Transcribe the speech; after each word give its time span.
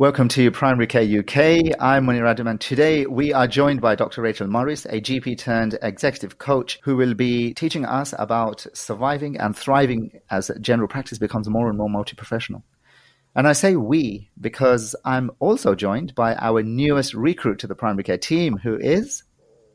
Welcome 0.00 0.28
to 0.28 0.52
Primary 0.52 0.86
Care 0.86 1.02
UK. 1.02 1.74
I'm 1.80 2.06
Munir 2.06 2.24
Adam, 2.24 2.46
and 2.46 2.60
today 2.60 3.04
we 3.06 3.32
are 3.32 3.48
joined 3.48 3.80
by 3.80 3.96
Dr. 3.96 4.22
Rachel 4.22 4.46
Morris, 4.46 4.84
a 4.84 5.00
GP 5.00 5.36
turned 5.38 5.76
executive 5.82 6.38
coach, 6.38 6.78
who 6.84 6.94
will 6.94 7.14
be 7.14 7.52
teaching 7.52 7.84
us 7.84 8.14
about 8.16 8.64
surviving 8.74 9.38
and 9.38 9.56
thriving 9.56 10.20
as 10.30 10.52
general 10.60 10.86
practice 10.86 11.18
becomes 11.18 11.48
more 11.48 11.68
and 11.68 11.76
more 11.76 11.90
multi 11.90 12.14
professional. 12.14 12.62
And 13.34 13.48
I 13.48 13.54
say 13.54 13.74
we 13.74 14.30
because 14.40 14.94
I'm 15.04 15.32
also 15.40 15.74
joined 15.74 16.14
by 16.14 16.36
our 16.36 16.62
newest 16.62 17.12
recruit 17.12 17.58
to 17.58 17.66
the 17.66 17.74
primary 17.74 18.04
care 18.04 18.18
team, 18.18 18.56
who 18.56 18.76
is. 18.76 19.24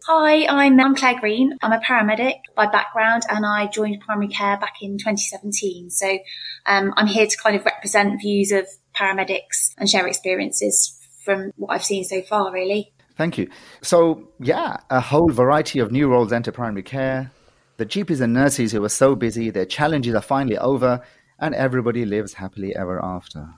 Hi, 0.08 0.48
I'm, 0.48 0.80
I'm 0.80 0.96
Claire 0.96 1.20
Green. 1.20 1.58
I'm 1.62 1.74
a 1.74 1.82
paramedic 1.82 2.36
by 2.56 2.68
background 2.68 3.24
and 3.30 3.46
I 3.46 3.68
joined 3.68 4.00
primary 4.00 4.30
care 4.30 4.58
back 4.58 4.76
in 4.82 4.98
2017. 4.98 5.90
So 5.90 6.18
um, 6.66 6.94
I'm 6.96 7.08
here 7.08 7.28
to 7.28 7.38
kind 7.38 7.58
of 7.58 7.66
represent 7.66 8.22
views 8.22 8.54
of 8.54 8.68
paramedics 8.96 9.74
and 9.78 9.90
share 9.90 10.08
experiences 10.08 11.00
from 11.24 11.52
what 11.56 11.74
I've 11.74 11.86
seen 11.86 12.04
so 12.04 12.22
far, 12.22 12.52
really. 12.52 12.92
Thank 13.16 13.38
you. 13.38 13.50
So, 13.82 14.30
yeah, 14.40 14.78
a 14.90 15.00
whole 15.00 15.30
variety 15.30 15.80
of 15.80 15.92
new 15.92 16.08
roles 16.08 16.34
enter 16.34 16.52
primary 16.52 16.84
care. 16.84 17.32
The 17.78 17.86
GPs 17.86 18.22
and 18.22 18.34
nurses 18.34 18.72
who 18.72 18.84
are 18.84 18.90
so 18.90 19.16
busy, 19.16 19.50
their 19.50 19.66
challenges 19.66 20.16
are 20.16 20.22
finally 20.22 20.58
over, 20.58 21.02
and 21.40 21.54
everybody 21.54 22.06
lives 22.06 22.34
happily 22.34 22.76
ever 22.76 23.04
after. 23.04 23.50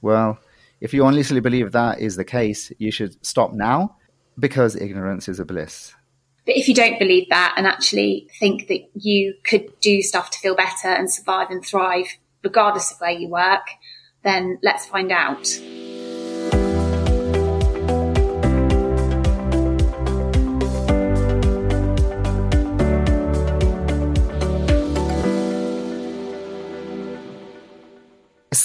Well, 0.00 0.38
if 0.80 0.94
you 0.94 1.04
honestly 1.04 1.40
believe 1.40 1.72
that 1.72 2.00
is 2.00 2.16
the 2.16 2.24
case, 2.24 2.72
you 2.78 2.92
should 2.92 3.24
stop 3.24 3.52
now 3.52 3.96
because 4.38 4.76
ignorance 4.76 5.28
is 5.28 5.40
a 5.40 5.44
bliss. 5.44 5.94
But 6.46 6.56
if 6.56 6.68
you 6.68 6.74
don't 6.74 6.98
believe 6.98 7.28
that 7.30 7.54
and 7.56 7.66
actually 7.66 8.28
think 8.38 8.68
that 8.68 8.80
you 8.94 9.34
could 9.44 9.78
do 9.80 10.00
stuff 10.02 10.30
to 10.30 10.38
feel 10.38 10.54
better 10.54 10.88
and 10.88 11.12
survive 11.12 11.50
and 11.50 11.64
thrive, 11.64 12.06
regardless 12.42 12.92
of 12.92 13.00
where 13.00 13.10
you 13.10 13.28
work, 13.28 13.66
then 14.22 14.58
let's 14.62 14.86
find 14.86 15.12
out. 15.12 15.46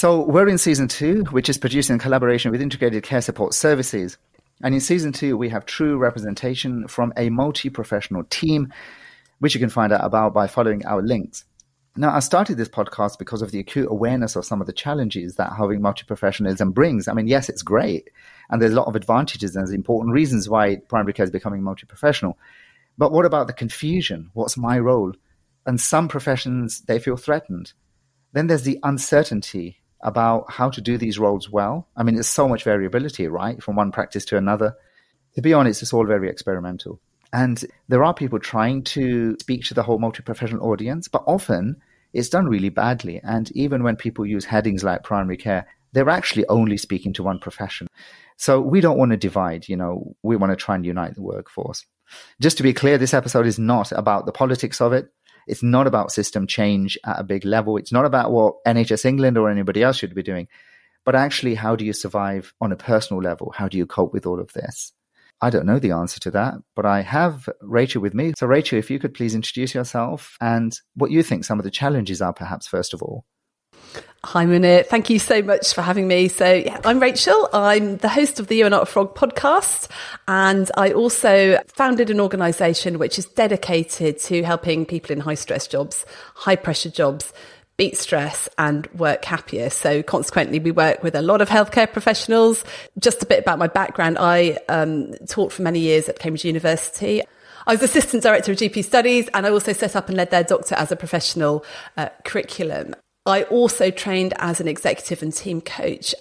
So, 0.04 0.22
we're 0.22 0.50
in 0.50 0.58
season 0.58 0.90
two, 0.90 1.24
which 1.32 1.48
is 1.48 1.58
produced 1.58 1.90
in 1.90 1.98
collaboration 1.98 2.52
with 2.52 2.62
Integrated 2.62 3.04
Care 3.04 3.22
Support 3.22 3.54
Services. 3.54 4.18
And 4.62 4.76
in 4.76 4.82
season 4.82 5.14
two, 5.14 5.38
we 5.38 5.48
have 5.48 5.66
true 5.66 5.98
representation 5.98 6.90
from 6.90 7.14
a 7.16 7.30
multi 7.30 7.70
professional 7.70 8.26
team, 8.26 8.74
which 9.40 9.54
you 9.54 9.62
can 9.62 9.70
find 9.70 9.94
out 9.94 10.04
about 10.04 10.34
by 10.34 10.48
following 10.48 10.86
our 10.86 11.02
links. 11.02 11.46
Now, 11.96 12.12
I 12.16 12.22
started 12.22 12.58
this 12.58 12.70
podcast 12.70 13.20
because 13.20 13.44
of 13.44 13.52
the 13.52 13.60
acute 13.60 13.88
awareness 13.88 14.36
of 14.36 14.46
some 14.46 14.62
of 14.62 14.66
the 14.66 14.74
challenges 14.74 15.36
that 15.36 15.54
having 15.56 15.80
multi-professionalism 15.80 16.72
brings. 16.72 17.08
I 17.08 17.14
mean, 17.14 17.28
yes, 17.28 17.50
it's 17.50 17.62
great. 17.62 18.10
And 18.50 18.60
there's 18.60 18.74
a 18.74 18.76
lot 18.76 18.88
of 18.88 18.96
advantages 18.96 19.56
and 19.56 19.72
important 19.72 20.12
reasons 20.12 20.50
why 20.50 20.78
primary 20.88 21.14
care 21.14 21.24
is 21.24 21.30
becoming 21.30 21.62
multi-professional. 21.62 22.40
But 22.98 23.12
what 23.12 23.26
about 23.26 23.46
the 23.46 23.54
confusion? 23.54 24.32
What's 24.34 24.58
my 24.58 24.80
role? 24.80 25.14
And 25.68 25.80
some 25.80 26.08
professions, 26.08 26.82
they 26.82 26.98
feel 26.98 27.16
threatened. 27.16 27.74
Then 28.32 28.48
there's 28.48 28.64
the 28.64 28.80
uncertainty 28.82 29.78
about 30.02 30.52
how 30.52 30.72
to 30.72 30.82
do 30.82 30.98
these 30.98 31.20
roles 31.20 31.50
well. 31.52 31.88
I 31.96 32.02
mean, 32.02 32.16
there's 32.16 32.28
so 32.28 32.48
much 32.48 32.64
variability, 32.64 33.28
right? 33.28 33.62
From 33.62 33.76
one 33.76 33.92
practice 33.92 34.26
to 34.26 34.38
another. 34.38 34.76
To 35.36 35.42
be 35.44 35.54
honest, 35.54 35.84
it's 35.84 35.94
all 35.94 36.08
very 36.08 36.28
experimental. 36.28 37.00
And 37.34 37.66
there 37.90 38.04
are 38.04 38.14
people 38.14 38.40
trying 38.40 38.84
to 38.84 39.36
speak 39.42 39.66
to 39.66 39.74
the 39.74 39.84
whole 39.84 39.98
multi 39.98 40.22
professional 40.22 40.70
audience, 40.70 41.08
but 41.08 41.24
often 41.26 41.78
it's 42.14 42.30
done 42.30 42.46
really 42.46 42.70
badly. 42.70 43.20
And 43.24 43.52
even 43.52 43.84
when 43.84 43.96
people 43.96 44.26
use 44.26 44.46
headings 44.46 44.84
like 44.84 45.04
primary 45.04 45.36
care, 45.36 45.68
they're 45.94 46.10
actually 46.10 46.48
only 46.48 46.78
speaking 46.78 47.12
to 47.14 47.24
one 47.24 47.40
profession. 47.40 47.88
So 48.38 48.62
we 48.62 48.82
don't 48.82 48.98
want 48.98 49.12
to 49.12 49.18
divide, 49.18 49.68
you 49.68 49.76
know, 49.76 50.16
we 50.22 50.36
want 50.36 50.52
to 50.52 50.56
try 50.56 50.76
and 50.76 50.86
unite 50.86 51.16
the 51.16 51.24
workforce. 51.24 51.86
Just 52.40 52.58
to 52.58 52.64
be 52.64 52.74
clear, 52.74 53.00
this 53.00 53.14
episode 53.14 53.48
is 53.48 53.58
not 53.58 53.92
about 53.92 54.28
the 54.28 54.32
politics 54.32 54.80
of 54.80 54.94
it. 54.94 55.10
It's 55.48 55.64
not 55.64 55.88
about 55.88 56.12
system 56.12 56.46
change 56.46 56.98
at 57.04 57.20
a 57.20 57.24
big 57.24 57.46
level. 57.46 57.78
It's 57.78 57.92
not 57.92 58.06
about 58.06 58.32
what 58.32 58.64
NHS 58.66 59.06
England 59.06 59.38
or 59.38 59.50
anybody 59.50 59.82
else 59.82 59.98
should 59.98 60.16
be 60.16 60.24
doing, 60.24 60.48
but 61.04 61.16
actually, 61.16 61.56
how 61.56 61.76
do 61.76 61.84
you 61.84 61.94
survive 61.94 62.54
on 62.62 62.72
a 62.72 62.78
personal 62.78 63.22
level? 63.22 63.52
How 63.56 63.68
do 63.68 63.78
you 63.78 63.86
cope 63.86 64.14
with 64.14 64.26
all 64.26 64.40
of 64.40 64.54
this? 64.54 64.94
I 65.42 65.50
don't 65.50 65.66
know 65.66 65.80
the 65.80 65.92
answer 65.92 66.20
to 66.22 66.32
that, 66.32 66.56
but 66.76 66.86
I 66.86 67.02
have 67.02 67.50
Rachel 67.62 68.02
with 68.02 68.14
me. 68.14 68.34
So, 68.38 68.48
Rachel, 68.48 68.80
if 68.80 68.90
you 68.90 69.00
could 69.00 69.14
please 69.14 69.36
introduce 69.36 69.76
yourself 69.76 70.38
and 70.40 70.74
what 70.96 71.12
you 71.12 71.22
think 71.22 71.44
some 71.44 71.60
of 71.60 71.66
the 71.66 71.72
challenges 71.72 72.22
are, 72.22 72.34
perhaps, 72.34 72.68
first 72.68 72.94
of 72.94 73.02
all. 73.02 73.26
Hi, 74.26 74.46
Munir. 74.46 74.86
Thank 74.86 75.10
you 75.10 75.20
so 75.20 75.42
much 75.42 75.74
for 75.74 75.82
having 75.82 76.08
me. 76.08 76.30
So, 76.30 76.54
yeah, 76.54 76.80
I'm 76.86 77.00
Rachel. 77.00 77.50
I'm 77.52 77.98
the 77.98 78.08
host 78.08 78.40
of 78.40 78.48
the 78.48 78.56
You 78.56 78.68
Are 78.68 78.70
Not 78.70 78.84
a 78.84 78.86
Frog 78.86 79.16
podcast. 79.16 79.90
And 80.30 80.72
I 80.78 80.94
also 80.94 81.60
founded 81.68 82.10
an 82.10 82.22
organization 82.22 82.98
which 82.98 83.20
is 83.20 83.26
dedicated 83.26 84.20
to 84.20 84.44
helping 84.44 84.86
people 84.86 85.12
in 85.12 85.20
high 85.20 85.34
stress 85.34 85.68
jobs, 85.68 86.06
high 86.36 86.56
pressure 86.56 86.90
jobs 86.90 87.34
beat 87.78 87.98
stress 87.98 88.48
and 88.58 88.88
work 88.94 89.26
happier. 89.26 89.70
So 89.70 90.04
consequently, 90.04 90.60
we 90.60 90.72
work 90.72 91.04
with 91.04 91.16
a 91.16 91.22
lot 91.22 91.42
of 91.42 91.50
healthcare 91.50 91.92
professionals. 91.92 92.64
Just 93.00 93.24
a 93.24 93.26
bit 93.26 93.40
about 93.40 93.60
my 93.60 93.68
background. 93.68 94.18
I 94.20 94.60
um, 94.70 95.14
taught 95.28 95.52
for 95.52 95.64
many 95.64 95.80
years 95.80 96.08
at 96.08 96.20
Cambridge 96.20 96.46
University. 96.46 97.22
I 97.66 97.72
was 97.72 97.82
assistant 97.82 98.24
director 98.24 98.52
of 98.52 98.58
GP 98.58 98.84
studies 98.84 99.30
and 99.34 99.46
I 99.46 99.50
also 99.50 99.74
set 99.74 99.96
up 99.96 100.10
and 100.10 100.18
led 100.18 100.32
their 100.32 100.44
doctor 100.44 100.76
as 100.76 100.92
a 100.92 100.96
professional 100.96 101.66
uh, 101.98 102.10
curriculum. 102.26 102.96
I 103.26 103.44
also 103.44 103.90
trained 103.90 104.34
as 104.38 104.60
an 104.60 104.68
executive 104.68 105.24
and 105.24 105.34
team 105.34 105.62
coach. 105.62 106.14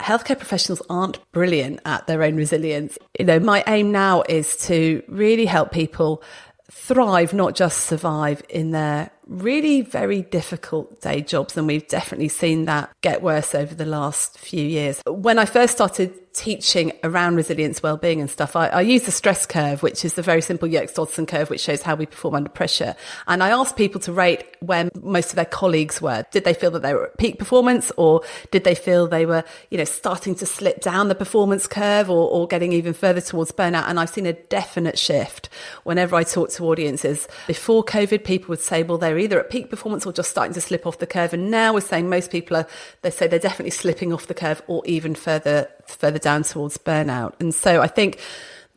Healthcare 0.00 0.36
professionals 0.36 0.82
aren't 0.90 1.18
brilliant 1.32 1.80
at 1.84 2.06
their 2.06 2.22
own 2.22 2.36
resilience. 2.36 2.98
You 3.18 3.24
know, 3.26 3.38
my 3.38 3.62
aim 3.66 3.92
now 3.92 4.22
is 4.28 4.56
to 4.66 5.02
really 5.08 5.46
help 5.46 5.70
people 5.70 6.22
thrive, 6.70 7.32
not 7.32 7.54
just 7.54 7.86
survive 7.86 8.42
in 8.48 8.72
their 8.72 9.10
really 9.28 9.82
very 9.82 10.22
difficult 10.22 11.00
day 11.00 11.20
jobs. 11.20 11.56
And 11.56 11.66
we've 11.66 11.86
definitely 11.86 12.28
seen 12.28 12.64
that 12.64 12.90
get 13.02 13.22
worse 13.22 13.54
over 13.54 13.74
the 13.74 13.86
last 13.86 14.38
few 14.38 14.64
years. 14.64 15.02
When 15.06 15.38
I 15.38 15.44
first 15.44 15.74
started 15.74 16.14
teaching 16.34 16.92
around 17.02 17.34
resilience, 17.34 17.82
well-being 17.82 18.20
and 18.20 18.30
stuff, 18.30 18.54
I, 18.54 18.68
I 18.68 18.80
use 18.82 19.02
the 19.02 19.10
stress 19.10 19.44
curve, 19.44 19.82
which 19.82 20.04
is 20.04 20.14
the 20.14 20.22
very 20.22 20.40
simple 20.40 20.68
Yerkes-Dodson 20.68 21.26
curve, 21.26 21.50
which 21.50 21.60
shows 21.60 21.82
how 21.82 21.96
we 21.96 22.06
perform 22.06 22.36
under 22.36 22.48
pressure. 22.48 22.94
And 23.26 23.42
I 23.42 23.50
asked 23.50 23.76
people 23.76 24.00
to 24.02 24.12
rate 24.12 24.46
where 24.60 24.88
most 25.02 25.30
of 25.30 25.36
their 25.36 25.44
colleagues 25.44 26.00
were. 26.00 26.24
Did 26.30 26.44
they 26.44 26.54
feel 26.54 26.70
that 26.72 26.82
they 26.82 26.94
were 26.94 27.06
at 27.06 27.18
peak 27.18 27.38
performance 27.38 27.90
or 27.96 28.22
did 28.52 28.62
they 28.62 28.76
feel 28.76 29.08
they 29.08 29.26
were, 29.26 29.42
you 29.70 29.78
know, 29.78 29.84
starting 29.84 30.34
to 30.36 30.46
slip 30.46 30.80
down 30.80 31.08
the 31.08 31.14
performance 31.14 31.66
curve 31.66 32.08
or, 32.08 32.30
or 32.30 32.46
getting 32.46 32.72
even 32.72 32.94
further 32.94 33.20
towards 33.20 33.50
burnout? 33.50 33.88
And 33.88 33.98
I've 33.98 34.10
seen 34.10 34.26
a 34.26 34.32
definite 34.32 34.98
shift 34.98 35.48
whenever 35.82 36.14
I 36.14 36.22
talk 36.22 36.50
to 36.50 36.66
audiences. 36.66 37.26
Before 37.48 37.84
COVID, 37.84 38.22
people 38.24 38.50
would 38.50 38.60
say, 38.60 38.84
well, 38.84 38.98
they're 38.98 39.17
either 39.18 39.40
at 39.40 39.50
peak 39.50 39.70
performance 39.70 40.06
or 40.06 40.12
just 40.12 40.30
starting 40.30 40.54
to 40.54 40.60
slip 40.60 40.86
off 40.86 40.98
the 40.98 41.06
curve. 41.06 41.32
And 41.32 41.50
now 41.50 41.74
we're 41.74 41.80
saying 41.80 42.08
most 42.08 42.30
people 42.30 42.56
are, 42.56 42.66
they 43.02 43.10
say 43.10 43.26
they're 43.26 43.38
definitely 43.38 43.70
slipping 43.70 44.12
off 44.12 44.26
the 44.26 44.34
curve 44.34 44.62
or 44.66 44.82
even 44.86 45.14
further, 45.14 45.68
further 45.86 46.18
down 46.18 46.42
towards 46.42 46.78
burnout. 46.78 47.34
And 47.40 47.54
so 47.54 47.80
I 47.80 47.86
think 47.86 48.18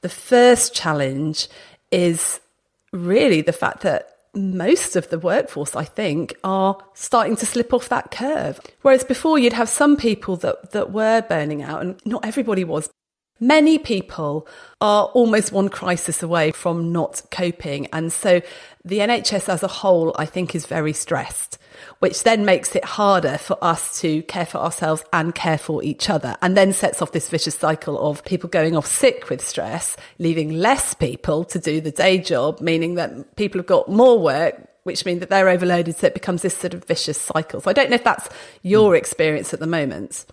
the 0.01 0.09
first 0.09 0.73
challenge 0.73 1.47
is 1.91 2.39
really 2.91 3.41
the 3.41 3.53
fact 3.53 3.81
that 3.81 4.07
most 4.33 4.95
of 4.95 5.09
the 5.09 5.19
workforce, 5.19 5.75
I 5.75 5.83
think, 5.83 6.35
are 6.43 6.77
starting 6.93 7.35
to 7.37 7.45
slip 7.45 7.73
off 7.73 7.89
that 7.89 8.11
curve. 8.11 8.59
Whereas 8.81 9.03
before 9.03 9.37
you'd 9.37 9.53
have 9.53 9.69
some 9.69 9.97
people 9.97 10.37
that, 10.37 10.71
that 10.71 10.91
were 10.91 11.21
burning 11.21 11.61
out 11.61 11.81
and 11.81 11.99
not 12.05 12.25
everybody 12.25 12.63
was. 12.63 12.89
Many 13.43 13.79
people 13.79 14.47
are 14.81 15.05
almost 15.05 15.51
one 15.51 15.69
crisis 15.69 16.21
away 16.21 16.51
from 16.51 16.91
not 16.91 17.23
coping. 17.31 17.87
And 17.87 18.13
so 18.13 18.39
the 18.85 18.99
NHS 18.99 19.49
as 19.49 19.63
a 19.63 19.67
whole, 19.67 20.15
I 20.15 20.27
think, 20.27 20.53
is 20.53 20.67
very 20.67 20.93
stressed, 20.93 21.57
which 21.97 22.21
then 22.21 22.45
makes 22.45 22.75
it 22.75 22.85
harder 22.85 23.39
for 23.39 23.57
us 23.59 23.99
to 24.01 24.21
care 24.23 24.45
for 24.45 24.59
ourselves 24.59 25.03
and 25.11 25.33
care 25.33 25.57
for 25.57 25.83
each 25.83 26.07
other, 26.07 26.37
and 26.43 26.55
then 26.55 26.71
sets 26.71 27.01
off 27.01 27.13
this 27.13 27.29
vicious 27.29 27.55
cycle 27.55 27.99
of 27.99 28.23
people 28.25 28.47
going 28.47 28.77
off 28.77 28.85
sick 28.85 29.31
with 29.31 29.41
stress, 29.41 29.97
leaving 30.19 30.51
less 30.51 30.93
people 30.93 31.43
to 31.45 31.57
do 31.57 31.81
the 31.81 31.89
day 31.89 32.19
job, 32.19 32.61
meaning 32.61 32.93
that 32.93 33.35
people 33.37 33.57
have 33.57 33.65
got 33.65 33.89
more 33.89 34.19
work, 34.19 34.69
which 34.83 35.03
means 35.03 35.19
that 35.19 35.29
they're 35.29 35.49
overloaded. 35.49 35.95
So 35.95 36.05
it 36.05 36.13
becomes 36.13 36.43
this 36.43 36.55
sort 36.55 36.75
of 36.75 36.85
vicious 36.85 37.19
cycle. 37.19 37.59
So 37.61 37.71
I 37.71 37.73
don't 37.73 37.89
know 37.89 37.95
if 37.95 38.03
that's 38.03 38.29
your 38.61 38.91
hmm. 38.91 38.97
experience 38.97 39.51
at 39.51 39.59
the 39.59 39.65
moment 39.65 40.27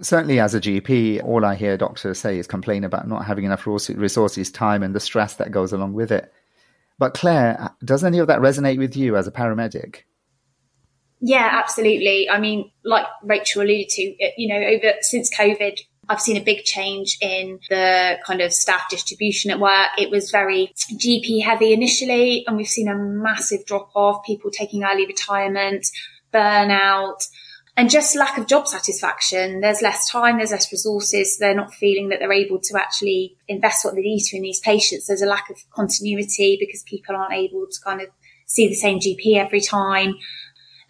certainly 0.00 0.40
as 0.40 0.54
a 0.54 0.60
GP, 0.60 1.22
all 1.24 1.44
I 1.44 1.54
hear 1.54 1.76
doctors 1.76 2.18
say 2.18 2.38
is 2.38 2.46
complain 2.46 2.84
about 2.84 3.08
not 3.08 3.24
having 3.24 3.44
enough 3.44 3.66
resources, 3.66 4.50
time, 4.50 4.82
and 4.82 4.94
the 4.94 5.00
stress 5.00 5.34
that 5.34 5.50
goes 5.50 5.72
along 5.72 5.92
with 5.92 6.12
it. 6.12 6.32
But 6.98 7.14
Claire, 7.14 7.70
does 7.84 8.04
any 8.04 8.18
of 8.18 8.26
that 8.26 8.40
resonate 8.40 8.78
with 8.78 8.96
you 8.96 9.16
as 9.16 9.26
a 9.26 9.32
paramedic? 9.32 10.00
Yeah, 11.20 11.48
absolutely. 11.52 12.28
I 12.30 12.40
mean, 12.40 12.70
like 12.84 13.06
Rachel 13.22 13.62
alluded 13.62 13.88
to, 13.90 14.02
you 14.36 14.48
know, 14.48 14.66
over 14.66 14.94
since 15.00 15.34
COVID, 15.34 15.80
I've 16.08 16.20
seen 16.20 16.36
a 16.36 16.42
big 16.42 16.64
change 16.64 17.18
in 17.20 17.60
the 17.68 18.18
kind 18.26 18.40
of 18.40 18.52
staff 18.52 18.88
distribution 18.90 19.50
at 19.50 19.60
work. 19.60 19.90
It 19.96 20.10
was 20.10 20.30
very 20.30 20.72
GP 20.92 21.42
heavy 21.42 21.72
initially, 21.72 22.44
and 22.46 22.56
we've 22.56 22.66
seen 22.66 22.88
a 22.88 22.96
massive 22.96 23.64
drop 23.64 23.90
off, 23.94 24.24
people 24.24 24.50
taking 24.50 24.82
early 24.82 25.06
retirement, 25.06 25.86
burnout, 26.34 27.22
and 27.76 27.88
just 27.88 28.16
lack 28.16 28.36
of 28.36 28.46
job 28.46 28.66
satisfaction. 28.66 29.60
There's 29.60 29.82
less 29.82 30.10
time, 30.10 30.38
there's 30.38 30.50
less 30.50 30.70
resources. 30.72 31.38
They're 31.38 31.54
not 31.54 31.72
feeling 31.72 32.08
that 32.08 32.18
they're 32.18 32.32
able 32.32 32.60
to 32.60 32.78
actually 32.78 33.36
invest 33.48 33.84
what 33.84 33.94
they 33.94 34.02
need 34.02 34.22
to 34.24 34.36
in 34.36 34.42
these 34.42 34.60
patients. 34.60 35.06
There's 35.06 35.22
a 35.22 35.26
lack 35.26 35.50
of 35.50 35.56
continuity 35.70 36.56
because 36.60 36.82
people 36.82 37.16
aren't 37.16 37.34
able 37.34 37.66
to 37.70 37.80
kind 37.84 38.00
of 38.00 38.08
see 38.46 38.68
the 38.68 38.74
same 38.74 38.98
GP 38.98 39.36
every 39.36 39.60
time. 39.60 40.16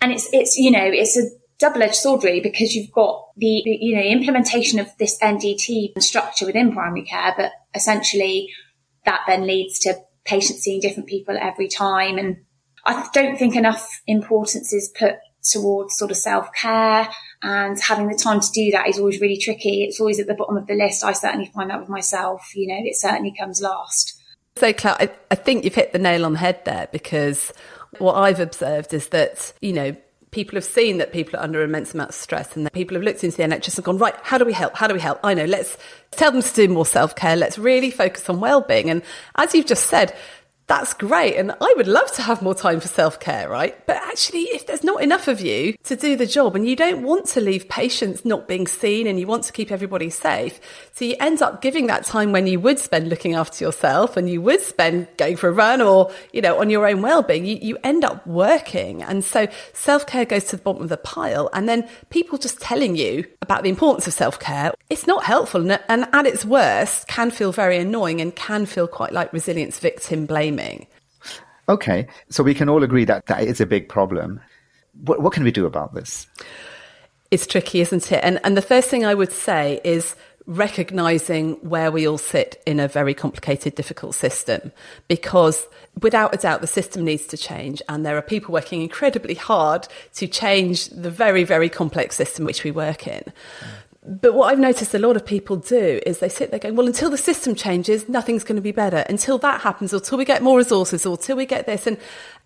And 0.01 0.13
it's, 0.13 0.29
it's, 0.33 0.57
you 0.57 0.71
know, 0.71 0.85
it's 0.85 1.19
a 1.19 1.29
double-edged 1.59 1.95
sword 1.95 2.25
really 2.25 2.41
because 2.41 2.75
you've 2.75 2.91
got 2.91 3.27
the, 3.37 3.63
you 3.65 3.95
know, 3.95 4.03
implementation 4.03 4.79
of 4.79 4.89
this 4.99 5.19
MDT 5.21 6.01
structure 6.03 6.47
within 6.47 6.73
primary 6.73 7.03
care, 7.03 7.35
but 7.37 7.53
essentially 7.75 8.49
that 9.05 9.21
then 9.27 9.47
leads 9.47 9.79
to 9.81 9.99
patients 10.25 10.63
seeing 10.63 10.81
different 10.81 11.09
people 11.09 11.37
every 11.39 11.69
time. 11.69 12.19
And 12.19 12.39
I 12.85 13.09
don't 13.13 13.39
think 13.39 13.57
enough 13.57 14.01
importance 14.07 14.73
is 14.73 14.93
put 14.99 15.17
towards 15.43 15.97
sort 15.97 16.11
of 16.11 16.17
self-care 16.17 17.09
and 17.43 17.81
having 17.81 18.09
the 18.09 18.15
time 18.15 18.41
to 18.41 18.51
do 18.53 18.71
that 18.73 18.89
is 18.89 18.99
always 18.99 19.21
really 19.21 19.39
tricky. 19.39 19.85
It's 19.85 20.01
always 20.01 20.21
at 20.21 20.27
the 20.27 20.35
bottom 20.35 20.57
of 20.57 20.67
the 20.67 20.75
list. 20.75 21.05
I 21.05 21.13
certainly 21.13 21.51
find 21.55 21.71
that 21.71 21.81
with 21.81 21.89
myself, 21.89 22.55
you 22.55 22.67
know, 22.67 22.79
it 22.79 22.97
certainly 22.97 23.35
comes 23.39 23.61
last. 23.61 24.21
So 24.57 24.73
Claire, 24.73 24.97
I, 25.01 25.11
I 25.31 25.35
think 25.37 25.65
you've 25.65 25.75
hit 25.75 25.93
the 25.93 25.99
nail 25.99 26.27
on 26.27 26.33
the 26.33 26.39
head 26.39 26.65
there 26.65 26.89
because 26.93 27.53
what 27.99 28.15
I've 28.15 28.41
observed 28.41 28.93
is 28.93 29.09
that, 29.09 29.53
you 29.61 29.73
know, 29.73 29.97
people 30.31 30.55
have 30.55 30.65
seen 30.65 30.99
that 30.99 31.13
people 31.13 31.39
are 31.39 31.43
under 31.43 31.63
immense 31.63 31.95
amount 31.95 32.11
of 32.11 32.15
stress 32.15 32.57
and 32.57 32.67
that 32.67 32.73
people 32.73 32.95
have 32.95 33.03
looked 33.03 33.25
into 33.25 33.37
the 33.37 33.43
NHS 33.43 33.77
and 33.77 33.85
gone, 33.85 33.99
right, 33.99 34.15
how 34.23 34.39
do 34.39 34.45
we 34.45 34.53
help? 34.53 34.77
How 34.77 34.87
do 34.87 34.95
we 34.95 35.01
help? 35.01 35.19
I 35.25 35.35
know, 35.35 35.45
let's 35.45 35.77
tell 36.13 36.31
them 36.31 36.43
to 36.43 36.55
do 36.55 36.69
more 36.69 36.87
self 36.87 37.17
care. 37.17 37.37
Let's 37.37 37.59
really 37.59 37.91
focus 37.91 38.29
on 38.29 38.41
well 38.41 38.61
being. 38.61 38.91
And 38.91 39.03
as 39.37 39.55
you've 39.55 39.67
just 39.67 39.87
said, 39.87 40.17
that's 40.71 40.95
great. 40.95 41.35
And 41.35 41.51
I 41.61 41.75
would 41.77 41.89
love 41.89 42.13
to 42.13 42.23
have 42.23 42.43
more 42.43 42.55
time 42.55 42.79
for 42.79 42.87
self 42.87 43.19
care, 43.19 43.49
right? 43.49 43.75
But 43.87 43.97
actually, 43.97 44.43
if 44.43 44.69
there's 44.69 44.85
not 44.85 45.03
enough 45.03 45.27
of 45.27 45.41
you 45.41 45.75
to 45.83 45.97
do 45.97 46.15
the 46.15 46.27
job 46.27 46.55
and 46.55 46.65
you 46.65 46.77
don't 46.77 47.03
want 47.03 47.27
to 47.31 47.41
leave 47.41 47.69
patients 47.69 48.25
not 48.25 48.47
being 48.47 48.69
seen 48.69 49.09
and 49.09 49.19
you 49.19 49.27
want 49.27 49.43
to 49.45 49.53
keep 49.53 49.73
everybody 49.73 50.11
safe, 50.11 50.61
so 50.93 51.05
you 51.05 51.17
end 51.19 51.43
up 51.43 51.61
giving 51.61 51.89
that 51.89 52.05
time 52.05 52.31
when 52.31 52.47
you 52.47 52.61
would 52.61 52.79
spend 52.79 53.09
looking 53.09 53.35
after 53.35 53.65
yourself 53.65 54.17
and 54.17 54.31
you 54.31 54.41
would 54.43 54.61
spend 54.61 55.09
going 55.17 55.35
for 55.35 55.49
a 55.49 55.53
run 55.53 55.81
or, 55.81 56.13
you 56.33 56.41
know, 56.41 56.61
on 56.61 56.71
your 56.71 56.87
own 56.87 57.03
well-being, 57.03 57.45
you, 57.45 57.59
you 57.61 57.77
end 57.83 58.05
up 58.05 58.25
working. 58.25 59.03
And 59.03 59.25
so 59.25 59.49
self-care 59.73 60.25
goes 60.25 60.45
to 60.45 60.57
the 60.57 60.63
bottom 60.63 60.85
of 60.85 60.89
the 60.89 60.97
pile. 60.97 61.51
And 61.53 61.69
then 61.69 61.89
people 62.11 62.39
just 62.39 62.61
telling 62.61 62.95
you 62.95 63.25
about 63.43 63.65
the 63.65 63.71
importance 63.71 64.07
of 64.07 64.13
self-care, 64.13 64.73
it's 64.89 65.09
not 65.09 65.25
helpful. 65.25 65.63
And, 65.63 65.81
and 65.89 66.07
at 66.13 66.27
its 66.27 66.45
worst 66.45 67.09
can 67.09 67.33
feel 67.33 67.51
very 67.51 67.79
annoying 67.79 68.21
and 68.21 68.37
can 68.37 68.67
feel 68.67 68.87
quite 68.87 69.13
like 69.13 69.33
resilience 69.33 69.81
victim 69.81 70.27
blaming 70.27 70.60
Okay, 71.69 72.09
so 72.31 72.43
we 72.43 72.55
can 72.55 72.69
all 72.69 72.83
agree 72.83 73.05
that 73.05 73.27
that 73.27 73.45
is 73.45 73.61
a 73.61 73.67
big 73.67 73.89
problem. 73.89 74.41
What, 75.05 75.23
what 75.23 75.33
can 75.33 75.45
we 75.45 75.53
do 75.53 75.67
about 75.67 75.95
this? 75.95 76.27
It's 77.31 77.47
tricky, 77.47 77.81
isn't 77.81 78.11
it? 78.11 78.21
And, 78.25 78.41
and 78.43 78.57
the 78.57 78.63
first 78.63 78.89
thing 78.89 79.05
I 79.05 79.15
would 79.15 79.33
say 79.33 79.81
is 79.85 80.17
recognizing 80.47 81.53
where 81.63 81.93
we 81.93 82.09
all 82.09 82.19
sit 82.19 82.61
in 82.67 82.81
a 82.81 82.89
very 82.89 83.15
complicated, 83.15 83.77
difficult 83.77 84.17
system, 84.17 84.73
because 85.07 85.65
without 86.03 86.35
a 86.35 86.39
doubt, 86.39 86.61
the 86.61 86.67
system 86.67 87.05
needs 87.05 87.27
to 87.29 87.37
change. 87.37 87.81
And 87.89 88.05
there 88.05 88.17
are 88.17 88.23
people 88.23 88.53
working 88.53 88.83
incredibly 88.83 89.35
hard 89.35 89.87
to 90.15 90.27
change 90.27 90.89
the 90.89 91.11
very, 91.11 91.45
very 91.45 91.69
complex 91.69 92.17
system 92.17 92.45
which 92.45 92.65
we 92.65 92.73
work 92.73 93.07
in. 93.07 93.23
Mm. 93.23 93.69
But 94.03 94.35
what 94.35 94.51
I've 94.51 94.59
noticed 94.59 94.95
a 94.95 94.99
lot 94.99 95.17
of 95.17 95.27
people 95.27 95.57
do 95.57 96.01
is 96.07 96.21
they 96.21 96.31
sit 96.31 96.51
there 96.51 96.59
going, 96.59 96.75
well, 96.75 96.87
until 96.87 97.11
the 97.11 97.19
system 97.19 97.55
changes, 97.55 98.09
nothing's 98.09 98.45
going 98.45 98.57
to 98.57 98.63
be 98.63 98.73
better. 98.73 99.05
Until 99.09 99.37
that 99.39 99.61
happens, 99.61 99.93
or 99.93 99.97
until 99.99 100.17
we 100.17 100.25
get 100.25 100.43
more 100.43 100.57
resources, 100.57 101.05
or 101.05 101.17
until 101.17 101.37
we 101.37 101.45
get 101.45 101.67
this. 101.67 101.87
And 101.87 101.99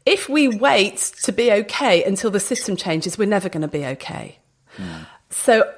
if 0.04 0.28
we 0.28 0.48
wait 0.48 0.96
to 1.22 1.32
be 1.32 1.52
okay 1.52 2.02
until 2.02 2.32
the 2.32 2.40
system 2.40 2.74
changes, 2.76 3.16
we're 3.16 3.28
never 3.28 3.48
going 3.48 3.62
to 3.62 3.68
be 3.68 3.86
okay. 3.86 4.38
Mm. 4.76 5.06
So 5.30 5.72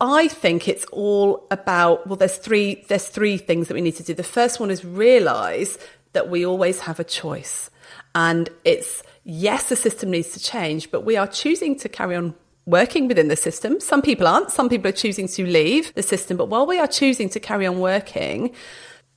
I 0.00 0.26
think 0.26 0.66
it's 0.66 0.84
all 0.86 1.46
about, 1.52 2.08
well, 2.08 2.16
there's 2.16 2.36
three, 2.36 2.84
there's 2.88 3.06
three 3.08 3.38
things 3.38 3.68
that 3.68 3.74
we 3.74 3.80
need 3.80 3.96
to 3.96 4.02
do. 4.02 4.14
The 4.14 4.24
first 4.24 4.58
one 4.58 4.72
is 4.72 4.84
realize 4.84 5.78
that 6.14 6.28
we 6.28 6.44
always 6.44 6.80
have 6.80 6.98
a 6.98 7.04
choice. 7.04 7.70
And 8.16 8.50
it's, 8.64 9.04
yes, 9.22 9.68
the 9.68 9.76
system 9.76 10.10
needs 10.10 10.30
to 10.30 10.40
change, 10.40 10.90
but 10.90 11.04
we 11.04 11.16
are 11.16 11.28
choosing 11.28 11.78
to 11.78 11.88
carry 11.88 12.16
on 12.16 12.34
working 12.66 13.08
within 13.08 13.28
the 13.28 13.36
system. 13.36 13.80
Some 13.80 14.02
people 14.02 14.26
aren't. 14.26 14.50
Some 14.50 14.68
people 14.68 14.88
are 14.88 14.92
choosing 14.92 15.28
to 15.28 15.46
leave 15.46 15.94
the 15.94 16.02
system. 16.02 16.36
But 16.36 16.46
while 16.46 16.66
we 16.66 16.78
are 16.78 16.86
choosing 16.86 17.28
to 17.30 17.40
carry 17.40 17.66
on 17.66 17.80
working, 17.80 18.54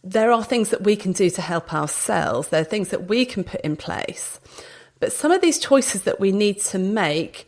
there 0.04 0.32
are 0.32 0.44
things 0.44 0.70
that 0.70 0.84
we 0.84 0.96
can 0.96 1.12
do 1.12 1.30
to 1.30 1.42
help 1.42 1.74
ourselves. 1.74 2.50
There 2.50 2.62
are 2.62 2.66
things 2.66 2.90
that 2.90 3.08
we 3.08 3.26
can 3.26 3.44
put 3.44 3.62
in 3.62 3.76
place. 3.76 4.40
But 5.00 5.12
some 5.12 5.32
of 5.32 5.42
these 5.42 5.60
choices 5.60 6.04
that 6.04 6.20
we 6.20 6.32
need 6.32 6.62
to 6.62 6.80
make 6.80 7.48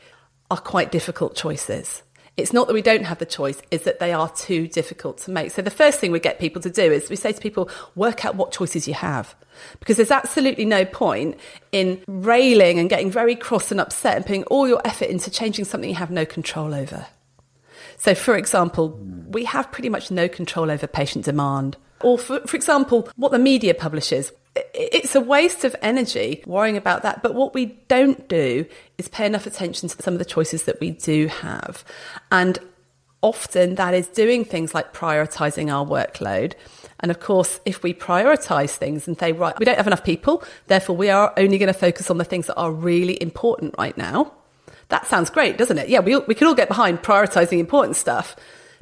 are 0.50 0.58
quite 0.58 0.92
difficult 0.92 1.36
choices. 1.36 2.04
It's 2.38 2.54
not 2.54 2.68
that 2.68 2.74
we 2.74 2.84
don't 2.84 3.04
have 3.04 3.18
the 3.18 3.25
choice, 3.25 3.60
it's 3.72 3.84
that 3.86 4.00
they 4.00 4.13
are 4.13 4.30
too 4.30 4.68
difficult 4.68 5.18
to 5.19 5.31
make. 5.31 5.51
So 5.51 5.63
the 5.63 5.72
first 5.72 6.00
thing 6.00 6.12
we 6.12 6.19
get 6.19 6.39
people 6.39 6.62
to 6.62 6.69
do 6.69 6.84
is 6.84 7.10
we 7.10 7.16
say 7.16 7.31
to 7.31 7.42
people, 7.42 7.69
work 7.95 8.25
out 8.25 8.36
what 8.36 8.51
choices 8.51 8.88
you 8.88 8.94
have. 8.94 9.36
Because 9.80 9.98
there's 9.98 10.12
absolutely 10.12 10.66
no 10.66 10.86
point 10.86 11.39
in 11.72 12.00
railing 12.07 12.78
and 12.78 12.89
getting 12.92 13.10
very 13.10 13.36
cross 13.36 13.72
and 13.72 13.81
upset 13.81 14.16
and 14.16 14.25
putting 14.25 14.44
all 14.45 14.68
your 14.68 14.81
effort 14.86 15.10
into 15.10 15.31
changing 15.31 15.66
something 15.66 15.89
you 15.89 15.95
have 15.95 16.12
no 16.12 16.25
control 16.25 16.75
over. 16.75 17.07
So, 17.98 18.13
for 18.13 18.38
example, 18.38 18.89
we 19.30 19.44
have 19.45 19.72
pretty 19.72 19.89
much 19.89 20.12
no 20.12 20.28
control 20.28 20.69
over 20.69 20.86
patient 20.86 21.25
demand. 21.25 21.75
Or, 22.01 22.19
for, 22.19 22.42
for 22.42 22.56
example, 22.56 23.10
what 23.16 23.31
the 23.31 23.39
media 23.39 23.74
publishes 23.74 24.31
it's 24.74 25.15
a 25.15 25.21
waste 25.21 25.63
of 25.63 25.75
energy 25.81 26.44
worrying 26.45 26.77
about 26.77 27.04
that. 27.04 27.24
But 27.24 27.36
what 27.36 27.54
we 27.54 27.77
don't 27.88 28.27
do 28.27 28.65
is 28.98 29.07
pay 29.07 29.25
enough 29.25 29.45
attention 29.45 29.89
to 29.89 30.01
some 30.01 30.13
of 30.13 30.19
the 30.19 30.25
choices 30.25 30.63
that 30.63 30.80
we 30.80 30.92
do 30.92 31.27
have. 31.27 31.83
And 32.31 32.59
often 33.21 33.75
that 33.75 33.94
is 33.94 34.07
doing 34.07 34.45
things 34.45 34.74
like 34.74 34.94
prioritizing 34.94 35.71
our 35.71 35.86
workload. 35.86 36.54
And 37.00 37.12
of 37.12 37.19
course, 37.19 37.59
if 37.65 37.83
we 37.83 37.94
prioritize 37.94 38.71
things 38.71 39.07
and 39.07 39.18
say, 39.18 39.31
right, 39.31 39.57
we 39.59 39.65
don't 39.65 39.77
have 39.77 39.88
enough 39.88 40.04
people, 40.04 40.44
therefore 40.68 40.95
we 40.95 41.10
are 41.10 41.33
only 41.38 41.57
going 41.57 41.71
to 41.71 41.80
focus 41.80 42.10
on 42.10 42.18
the 42.18 42.25
things 42.25 42.48
that 42.48 42.56
are 42.56 42.71
really 42.71 43.21
important 43.21 43.75
right 43.77 43.98
now. 43.98 44.33
That 44.89 45.06
sounds 45.07 45.30
great, 45.30 45.57
doesn't 45.57 45.77
it? 45.77 45.89
Yeah, 45.89 46.00
we, 46.00 46.15
we 46.18 46.36
can 46.36 46.48
all 46.48 46.56
get 46.56 46.69
behind 46.69 47.01
prioritizing 47.01 47.60
important 47.60 47.98
stuff. 47.98 48.36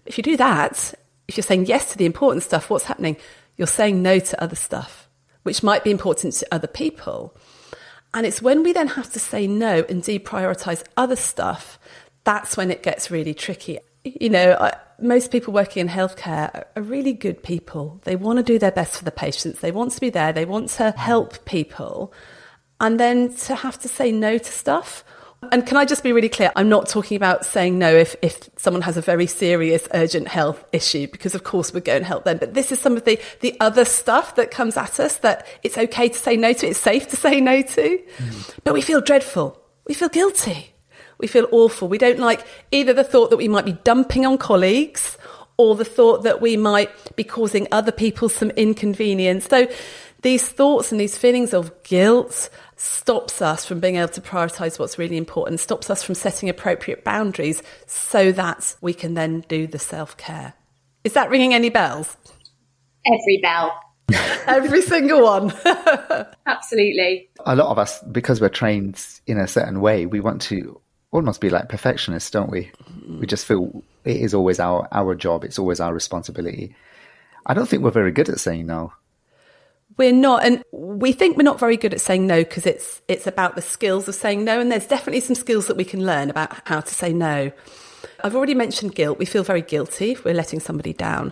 If 0.06 0.18
you 0.18 0.24
do 0.24 0.38
that, 0.38 0.94
if 1.28 1.36
you're 1.36 1.44
saying 1.44 1.66
yes 1.66 1.92
to 1.92 1.98
the 1.98 2.06
important 2.06 2.44
stuff, 2.44 2.70
what's 2.70 2.86
happening? 2.86 3.18
You're 3.58 3.68
saying 3.68 4.02
no 4.02 4.20
to 4.20 4.44
other 4.44 4.56
stuff 4.56 5.06
which 5.46 5.62
might 5.62 5.84
be 5.84 5.92
important 5.92 6.34
to 6.34 6.48
other 6.52 6.68
people. 6.68 7.38
And 8.16 8.26
it's 8.26 8.42
when 8.42 8.64
we 8.64 8.74
then 8.74 8.88
have 8.88 9.14
to 9.14 9.20
say 9.20 9.46
no 9.46 9.86
and 9.88 10.02
deprioritize 10.02 10.84
other 10.98 11.16
stuff, 11.16 11.78
that's 12.24 12.58
when 12.58 12.72
it 12.72 12.82
gets 12.82 13.12
really 13.12 13.36
tricky. 13.36 13.78
You 14.04 14.30
know, 14.32 14.58
I, 14.60 14.74
most 15.00 15.32
people 15.32 15.54
working 15.54 15.82
in 15.82 15.88
healthcare 15.88 16.66
are 16.76 16.82
really 16.82 17.14
good 17.14 17.44
people. 17.44 18.02
They 18.06 18.16
want 18.16 18.38
to 18.38 18.44
do 18.44 18.58
their 18.58 18.72
best 18.72 18.98
for 18.98 19.06
the 19.06 19.12
patients. 19.12 19.60
They 19.60 19.72
want 19.72 19.92
to 19.92 20.02
be 20.02 20.10
there. 20.10 20.34
They 20.34 20.46
want 20.46 20.70
to 20.70 20.84
mm. 20.84 20.96
help 20.96 21.46
people. 21.46 22.12
And 22.80 23.00
then 23.00 23.36
to 23.36 23.54
have 23.54 23.78
to 23.82 23.88
say 23.88 24.12
no 24.12 24.40
to 24.40 24.52
stuff 24.52 25.04
and 25.52 25.66
can 25.66 25.78
I 25.78 25.86
just 25.86 26.04
be 26.04 26.12
really 26.12 26.30
clear? 26.30 26.52
I'm 26.56 26.70
not 26.70 26.88
talking 26.88 27.16
about 27.16 27.46
saying 27.46 27.78
no 27.80 27.94
if, 27.94 28.16
if 28.22 28.50
someone 28.58 28.82
has 28.82 28.98
a 28.98 29.02
very 29.02 29.28
serious, 29.28 29.88
urgent 29.94 30.28
health 30.28 30.64
issue, 30.72 31.08
because 31.08 31.36
of 31.36 31.44
course 31.44 31.74
we're 31.74 31.80
going 31.80 32.02
to 32.02 32.08
help 32.08 32.26
them. 32.26 32.38
But 32.38 32.54
this 32.54 32.72
is 32.72 32.80
some 32.80 32.98
of 32.98 33.06
the, 33.06 33.20
the 33.42 33.56
other 33.60 33.86
stuff 33.86 34.36
that 34.36 34.52
comes 34.52 34.78
at 34.78 35.00
us 35.00 35.18
that 35.18 35.48
it's 35.64 35.78
okay 35.78 36.10
to 36.10 36.18
say 36.18 36.38
no 36.38 36.54
to, 36.54 36.68
it's 36.68 36.80
safe 36.80 37.08
to 37.10 37.16
say 37.16 37.42
no 37.42 37.62
to. 37.62 38.00
Mm. 38.18 38.56
But 38.64 38.74
we 38.74 38.82
feel 38.82 39.02
dreadful. 39.02 39.60
We 39.88 39.94
feel 39.94 40.10
guilty. 40.10 40.74
We 41.18 41.28
feel 41.28 41.48
awful. 41.52 41.88
We 41.88 41.98
don't 41.98 42.20
like 42.20 42.46
either 42.72 42.94
the 42.94 43.04
thought 43.04 43.30
that 43.30 43.38
we 43.38 43.48
might 43.48 43.66
be 43.66 43.74
dumping 43.84 44.26
on 44.26 44.38
colleagues 44.38 45.18
or 45.58 45.76
the 45.76 45.86
thought 45.86 46.24
that 46.24 46.42
we 46.42 46.58
might 46.58 47.16
be 47.16 47.24
causing 47.24 47.68
other 47.72 47.92
people 47.92 48.28
some 48.28 48.50
inconvenience. 48.52 49.48
So 49.48 49.68
these 50.26 50.48
thoughts 50.50 50.92
and 50.92 51.00
these 51.00 51.16
feelings 51.16 51.54
of 51.54 51.84
guilt 51.84 52.50
stops 52.78 53.44
us 53.44 53.64
from 53.64 53.80
being 53.80 53.98
able 53.98 54.08
to 54.08 54.22
prioritize 54.22 54.80
what's 54.80 54.98
really 54.98 55.18
important, 55.18 55.60
stops 55.60 55.88
us 55.92 56.02
from 56.02 56.16
setting 56.16 56.50
appropriate 56.50 57.04
boundaries 57.04 57.62
so 57.86 58.32
that 58.32 58.76
we 58.82 58.92
can 58.92 59.14
then 59.14 59.46
do 59.48 59.68
the 59.68 59.78
self 59.78 60.18
care. 60.18 60.56
Is 61.04 61.14
that 61.14 61.30
ringing 61.30 61.54
any 61.54 61.70
bells? 61.70 62.18
Every 63.06 63.40
bell. 63.40 63.80
Every 64.48 64.82
single 64.82 65.22
one. 65.22 65.54
Absolutely. 66.48 67.30
A 67.46 67.56
lot 67.56 67.70
of 67.70 67.78
us, 67.78 68.02
because 68.12 68.42
we're 68.42 68.50
trained 68.50 69.06
in 69.28 69.38
a 69.38 69.48
certain 69.48 69.80
way, 69.80 70.08
we 70.08 70.22
want 70.22 70.42
to 70.44 70.82
almost 71.12 71.40
be 71.40 71.52
like 71.52 71.70
perfectionists, 71.70 72.32
don't 72.32 72.50
we? 72.50 72.72
Mm-hmm. 72.90 73.20
We 73.20 73.28
just 73.28 73.46
feel 73.46 73.84
it 74.04 74.18
is 74.18 74.34
always 74.34 74.60
our, 74.60 74.88
our 74.92 75.14
job, 75.14 75.44
it's 75.44 75.60
always 75.60 75.80
our 75.80 75.94
responsibility. 75.94 76.76
I 77.46 77.54
don't 77.54 77.70
think 77.70 77.84
we're 77.84 77.92
very 77.92 78.12
good 78.12 78.30
at 78.30 78.40
saying 78.40 78.66
no 78.66 78.92
we're 79.98 80.12
not 80.12 80.46
and 80.46 80.64
we 80.72 81.12
think 81.12 81.38
we're 81.38 81.44
not 81.44 81.60
very 81.60 81.78
good 81.78 81.94
at 81.94 82.02
saying 82.02 82.28
no 82.28 82.44
because 82.44 82.66
it's 82.66 83.02
it's 83.08 83.28
about 83.28 83.56
the 83.56 83.62
skills 83.62 84.08
of 84.08 84.16
saying 84.16 84.44
no 84.44 84.60
and 84.60 84.72
there's 84.72 84.88
definitely 84.88 85.22
some 85.22 85.36
skills 85.36 85.68
that 85.68 85.78
we 85.78 85.86
can 85.86 86.06
learn 86.06 86.30
about 86.30 86.52
how 86.68 86.82
to 86.82 86.94
say 86.94 87.14
no 87.14 87.52
i've 88.24 88.36
already 88.36 88.54
mentioned 88.56 88.94
guilt 88.96 89.18
we 89.18 89.26
feel 89.26 89.44
very 89.44 89.62
guilty 89.62 90.12
if 90.12 90.26
we're 90.26 90.34
letting 90.34 90.60
somebody 90.60 90.94
down 90.94 91.32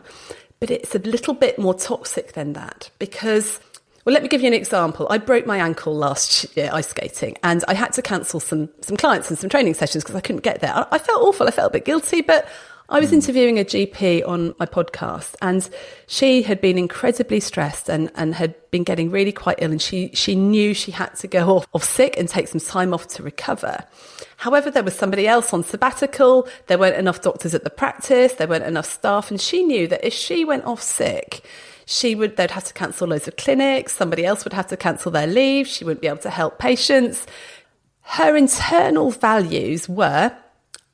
but 0.60 0.72
it's 0.72 0.96
a 0.96 1.00
little 1.00 1.34
bit 1.34 1.60
more 1.60 1.74
toxic 1.74 2.34
than 2.34 2.54
that 2.54 2.90
because 3.00 3.60
Well, 4.06 4.14
let 4.14 4.22
me 4.24 4.28
give 4.28 4.42
you 4.42 4.48
an 4.48 4.54
example. 4.54 5.08
I 5.10 5.18
broke 5.18 5.46
my 5.46 5.58
ankle 5.60 5.96
last 5.96 6.58
year 6.58 6.70
ice 6.74 6.90
skating 6.90 7.38
and 7.42 7.64
I 7.70 7.74
had 7.74 7.94
to 7.94 8.02
cancel 8.02 8.42
some, 8.42 8.68
some 8.82 8.98
clients 8.98 9.30
and 9.30 9.40
some 9.40 9.50
training 9.50 9.76
sessions 9.76 10.04
because 10.04 10.16
I 10.16 10.20
couldn't 10.20 10.44
get 10.44 10.60
there. 10.60 10.76
I, 10.76 10.86
I 10.92 10.98
felt 11.00 11.22
awful. 11.22 11.48
I 11.48 11.52
felt 11.52 11.70
a 11.72 11.74
bit 11.74 11.86
guilty, 11.86 12.22
but 12.22 12.46
I 12.90 13.00
was 13.00 13.14
interviewing 13.14 13.60
a 13.60 13.64
GP 13.64 14.28
on 14.28 14.54
my 14.60 14.66
podcast 14.66 15.36
and 15.42 15.68
she 16.06 16.42
had 16.44 16.60
been 16.60 16.78
incredibly 16.78 17.40
stressed 17.40 17.90
and, 17.90 18.12
and 18.16 18.36
had 18.36 18.56
been 18.72 18.84
getting 18.84 19.10
really 19.10 19.32
quite 19.32 19.58
ill 19.60 19.72
and 19.72 19.82
she, 19.82 20.10
she 20.14 20.36
knew 20.36 20.74
she 20.74 20.92
had 20.92 21.16
to 21.16 21.28
go 21.28 21.56
off, 21.56 21.68
off 21.74 21.84
sick 21.84 22.16
and 22.18 22.28
take 22.28 22.50
some 22.50 22.60
time 22.60 22.94
off 22.94 23.08
to 23.08 23.24
recover. 23.24 23.84
However, 24.38 24.70
there 24.70 24.84
was 24.84 24.96
somebody 24.96 25.28
else 25.28 25.54
on 25.54 25.64
sabbatical. 25.64 26.48
There 26.68 26.78
weren't 26.78 26.98
enough 26.98 27.22
doctors 27.22 27.56
at 27.56 27.64
the 27.64 27.70
practice. 27.70 28.34
There 28.34 28.48
weren't 28.48 28.66
enough 28.66 28.86
staff. 28.86 29.32
And 29.32 29.40
she 29.40 29.64
knew 29.64 29.88
that 29.88 30.06
if 30.06 30.14
she 30.14 30.44
went 30.44 30.66
off 30.66 30.82
sick, 30.82 31.46
she 31.86 32.14
would, 32.16 32.36
they'd 32.36 32.52
have 32.52 32.66
to 32.66 32.74
cancel 32.74 33.08
loads 33.08 33.28
of 33.28 33.38
clinics. 33.38 33.94
Somebody 33.94 34.26
else 34.26 34.44
would 34.44 34.54
have 34.54 34.68
to 34.68 34.78
cancel 34.78 35.12
their 35.12 35.28
leave. 35.28 35.68
She 35.68 35.86
wouldn't 35.86 36.02
be 36.02 36.08
able 36.08 36.18
to 36.20 36.30
help 36.30 36.60
patients. 36.60 37.26
Her 38.02 38.36
internal 38.36 39.12
values 39.12 39.88
were, 39.88 40.36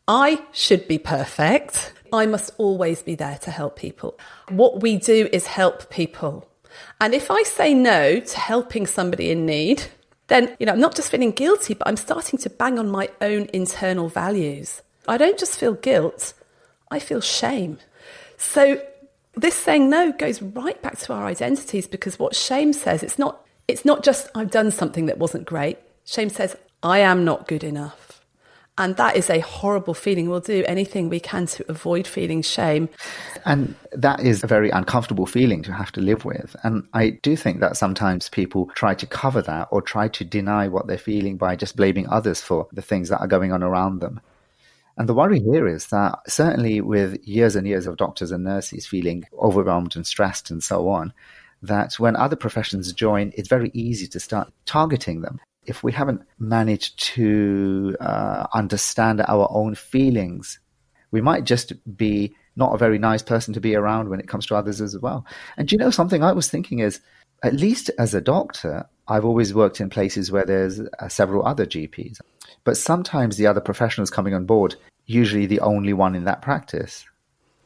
I 0.09 0.41
should 0.51 0.87
be 0.87 0.97
perfect. 0.97 1.93
I 2.11 2.25
must 2.25 2.49
always 2.57 3.03
be 3.03 3.13
there 3.13 3.37
to 3.43 3.51
help 3.51 3.75
people. 3.75 4.17
What 4.49 4.81
we 4.81 4.97
do 4.97 5.29
is 5.31 5.45
help 5.45 5.91
people. 5.91 6.49
And 6.99 7.13
if 7.13 7.29
I 7.29 7.43
say 7.43 7.75
no 7.75 8.19
to 8.19 8.39
helping 8.39 8.87
somebody 8.87 9.29
in 9.29 9.45
need, 9.45 9.83
then, 10.25 10.55
you 10.59 10.65
know, 10.65 10.71
I'm 10.71 10.79
not 10.79 10.95
just 10.95 11.11
feeling 11.11 11.29
guilty, 11.29 11.75
but 11.75 11.87
I'm 11.87 11.95
starting 11.95 12.39
to 12.39 12.49
bang 12.49 12.79
on 12.79 12.89
my 12.89 13.09
own 13.21 13.49
internal 13.53 14.09
values. 14.09 14.81
I 15.07 15.17
don't 15.17 15.37
just 15.37 15.59
feel 15.59 15.73
guilt, 15.73 16.33
I 16.89 16.97
feel 16.97 17.21
shame. 17.21 17.77
So 18.37 18.81
this 19.35 19.53
saying 19.53 19.91
no 19.91 20.11
goes 20.11 20.41
right 20.41 20.81
back 20.81 20.97
to 21.01 21.13
our 21.13 21.27
identities 21.27 21.85
because 21.85 22.17
what 22.17 22.35
shame 22.35 22.73
says, 22.73 23.03
it's 23.03 23.19
not, 23.19 23.45
it's 23.67 23.85
not 23.85 24.03
just 24.03 24.27
I've 24.33 24.49
done 24.49 24.71
something 24.71 25.05
that 25.05 25.19
wasn't 25.19 25.45
great. 25.45 25.77
Shame 26.03 26.29
says, 26.29 26.55
I 26.81 26.99
am 26.99 27.25
not 27.25 27.47
good 27.47 27.63
enough. 27.63 28.08
And 28.79 28.95
that 28.95 29.17
is 29.17 29.29
a 29.29 29.41
horrible 29.41 29.93
feeling. 29.93 30.29
We'll 30.29 30.39
do 30.39 30.63
anything 30.65 31.09
we 31.09 31.19
can 31.19 31.45
to 31.47 31.65
avoid 31.69 32.07
feeling 32.07 32.41
shame. 32.41 32.87
And 33.43 33.75
that 33.91 34.21
is 34.21 34.41
a 34.41 34.47
very 34.47 34.69
uncomfortable 34.69 35.25
feeling 35.25 35.61
to 35.63 35.73
have 35.73 35.91
to 35.91 36.01
live 36.01 36.23
with. 36.23 36.55
And 36.63 36.87
I 36.93 37.09
do 37.21 37.35
think 37.35 37.59
that 37.59 37.75
sometimes 37.75 38.29
people 38.29 38.67
try 38.75 38.95
to 38.95 39.05
cover 39.05 39.41
that 39.41 39.67
or 39.69 39.81
try 39.81 40.07
to 40.07 40.23
deny 40.23 40.69
what 40.69 40.87
they're 40.87 40.97
feeling 40.97 41.35
by 41.35 41.57
just 41.57 41.75
blaming 41.75 42.07
others 42.07 42.41
for 42.41 42.67
the 42.71 42.81
things 42.81 43.09
that 43.09 43.19
are 43.19 43.27
going 43.27 43.51
on 43.51 43.63
around 43.63 43.99
them. 43.99 44.21
And 44.97 45.09
the 45.09 45.13
worry 45.13 45.41
here 45.41 45.67
is 45.67 45.87
that 45.87 46.19
certainly 46.27 46.79
with 46.79 47.21
years 47.27 47.57
and 47.57 47.67
years 47.67 47.85
of 47.85 47.97
doctors 47.97 48.31
and 48.31 48.45
nurses 48.45 48.87
feeling 48.87 49.25
overwhelmed 49.37 49.97
and 49.97 50.07
stressed 50.07 50.51
and 50.51 50.63
so 50.63 50.87
on, 50.87 51.13
that 51.61 51.99
when 51.99 52.15
other 52.15 52.37
professions 52.37 52.93
join, 52.93 53.33
it's 53.35 53.49
very 53.49 53.71
easy 53.73 54.07
to 54.07 54.21
start 54.21 54.53
targeting 54.65 55.19
them. 55.19 55.41
If 55.69 55.83
we 55.83 55.91
haven't 55.91 56.23
managed 56.39 56.99
to 57.15 57.95
uh, 58.01 58.47
understand 58.53 59.21
our 59.21 59.47
own 59.51 59.75
feelings, 59.75 60.59
we 61.11 61.21
might 61.21 61.43
just 61.43 61.73
be 61.95 62.35
not 62.55 62.73
a 62.73 62.77
very 62.77 62.97
nice 62.97 63.21
person 63.21 63.53
to 63.53 63.61
be 63.61 63.75
around 63.75 64.09
when 64.09 64.19
it 64.19 64.27
comes 64.27 64.45
to 64.47 64.55
others 64.55 64.81
as 64.81 64.97
well. 64.97 65.25
And 65.57 65.71
you 65.71 65.77
know, 65.77 65.91
something 65.91 66.23
I 66.23 66.31
was 66.31 66.49
thinking 66.49 66.79
is, 66.79 66.99
at 67.43 67.53
least 67.53 67.91
as 67.99 68.13
a 68.13 68.21
doctor, 68.21 68.87
I've 69.07 69.25
always 69.25 69.53
worked 69.53 69.79
in 69.79 69.89
places 69.89 70.31
where 70.31 70.45
there's 70.45 70.79
uh, 70.79 71.07
several 71.07 71.45
other 71.45 71.65
GPs. 71.65 72.19
But 72.63 72.77
sometimes 72.77 73.37
the 73.37 73.47
other 73.47 73.61
professionals 73.61 74.09
coming 74.09 74.33
on 74.33 74.45
board, 74.45 74.75
usually 75.05 75.45
the 75.45 75.61
only 75.61 75.93
one 75.93 76.15
in 76.15 76.25
that 76.25 76.41
practice. 76.41 77.05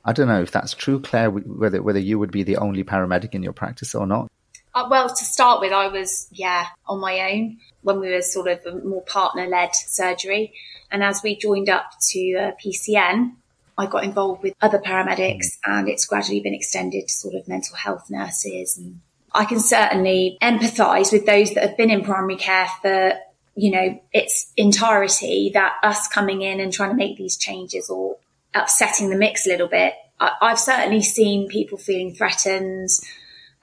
I 0.05 0.11
don't 0.11 0.27
know 0.27 0.41
if 0.41 0.51
that's 0.51 0.73
true, 0.73 0.99
Claire, 0.99 1.31
whether, 1.31 1.81
whether 1.81 1.99
you 1.99 2.19
would 2.19 2.31
be 2.31 2.43
the 2.43 2.57
only 2.57 2.83
paramedic 2.83 3.33
in 3.33 3.43
your 3.43 3.53
practice 3.53 3.95
or 3.95 4.05
not. 4.05 4.29
Uh, 4.75 4.87
well, 4.89 5.07
to 5.07 5.25
start 5.25 5.61
with, 5.61 5.71
I 5.71 5.87
was, 5.87 6.27
yeah, 6.31 6.65
on 6.87 6.99
my 6.99 7.31
own 7.31 7.57
when 7.81 7.99
we 7.99 8.09
were 8.09 8.21
sort 8.21 8.47
of 8.47 8.65
a 8.65 8.83
more 8.83 9.03
partner 9.03 9.47
led 9.47 9.75
surgery. 9.75 10.53
And 10.91 11.03
as 11.03 11.21
we 11.23 11.35
joined 11.35 11.69
up 11.69 11.91
to 12.11 12.35
uh, 12.35 12.51
PCN, 12.63 13.33
I 13.77 13.85
got 13.87 14.03
involved 14.03 14.43
with 14.43 14.53
other 14.61 14.79
paramedics 14.79 15.45
mm. 15.45 15.57
and 15.65 15.89
it's 15.89 16.05
gradually 16.05 16.39
been 16.39 16.53
extended 16.53 17.07
to 17.07 17.13
sort 17.13 17.35
of 17.35 17.47
mental 17.47 17.75
health 17.75 18.09
nurses. 18.09 18.77
And 18.77 19.01
I 19.31 19.45
can 19.45 19.59
certainly 19.59 20.37
empathise 20.41 21.11
with 21.11 21.25
those 21.25 21.53
that 21.53 21.67
have 21.67 21.77
been 21.77 21.89
in 21.89 22.03
primary 22.03 22.35
care 22.35 22.67
for 22.81 23.13
you 23.55 23.71
know, 23.71 24.01
its 24.11 24.51
entirety 24.57 25.51
that 25.53 25.73
us 25.83 26.07
coming 26.07 26.41
in 26.41 26.59
and 26.59 26.73
trying 26.73 26.89
to 26.89 26.95
make 26.95 27.17
these 27.17 27.37
changes 27.37 27.89
or 27.89 28.17
upsetting 28.53 29.09
the 29.09 29.15
mix 29.15 29.45
a 29.45 29.49
little 29.49 29.67
bit. 29.67 29.93
I, 30.19 30.49
have 30.49 30.59
certainly 30.59 31.01
seen 31.01 31.49
people 31.49 31.77
feeling 31.77 32.15
threatened. 32.15 32.89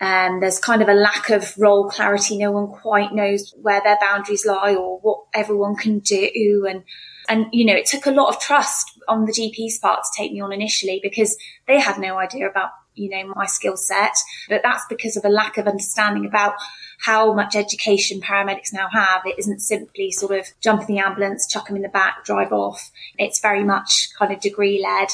Um, 0.00 0.40
there's 0.40 0.58
kind 0.58 0.80
of 0.80 0.88
a 0.88 0.94
lack 0.94 1.28
of 1.28 1.54
role 1.58 1.88
clarity. 1.88 2.38
No 2.38 2.52
one 2.52 2.68
quite 2.68 3.12
knows 3.12 3.54
where 3.60 3.82
their 3.82 3.98
boundaries 4.00 4.46
lie 4.46 4.74
or 4.74 4.98
what 5.00 5.24
everyone 5.34 5.76
can 5.76 5.98
do. 5.98 6.66
And, 6.68 6.84
and, 7.28 7.46
you 7.52 7.66
know, 7.66 7.74
it 7.74 7.86
took 7.86 8.06
a 8.06 8.10
lot 8.10 8.34
of 8.34 8.40
trust 8.40 8.98
on 9.08 9.26
the 9.26 9.32
GP's 9.32 9.78
part 9.78 10.02
to 10.02 10.10
take 10.16 10.32
me 10.32 10.40
on 10.40 10.52
initially 10.52 11.00
because 11.02 11.36
they 11.66 11.78
had 11.78 11.98
no 11.98 12.18
idea 12.18 12.48
about, 12.48 12.70
you 12.94 13.10
know, 13.10 13.32
my 13.34 13.44
skill 13.44 13.76
set. 13.76 14.16
But 14.48 14.62
that's 14.62 14.84
because 14.88 15.18
of 15.18 15.24
a 15.26 15.28
lack 15.28 15.58
of 15.58 15.68
understanding 15.68 16.24
about 16.24 16.54
how 17.00 17.34
much 17.34 17.54
education 17.54 18.20
paramedics 18.20 18.72
now 18.72 18.88
have. 18.90 19.22
It 19.26 19.38
isn't 19.38 19.60
simply 19.60 20.12
sort 20.12 20.38
of 20.38 20.46
jump 20.60 20.88
in 20.88 20.94
the 20.94 20.98
ambulance, 20.98 21.46
chuck 21.46 21.66
them 21.66 21.76
in 21.76 21.82
the 21.82 21.88
back, 21.88 22.24
drive 22.24 22.52
off. 22.52 22.90
It's 23.18 23.40
very 23.40 23.64
much 23.64 24.08
kind 24.18 24.32
of 24.32 24.40
degree 24.40 24.82
led. 24.82 25.08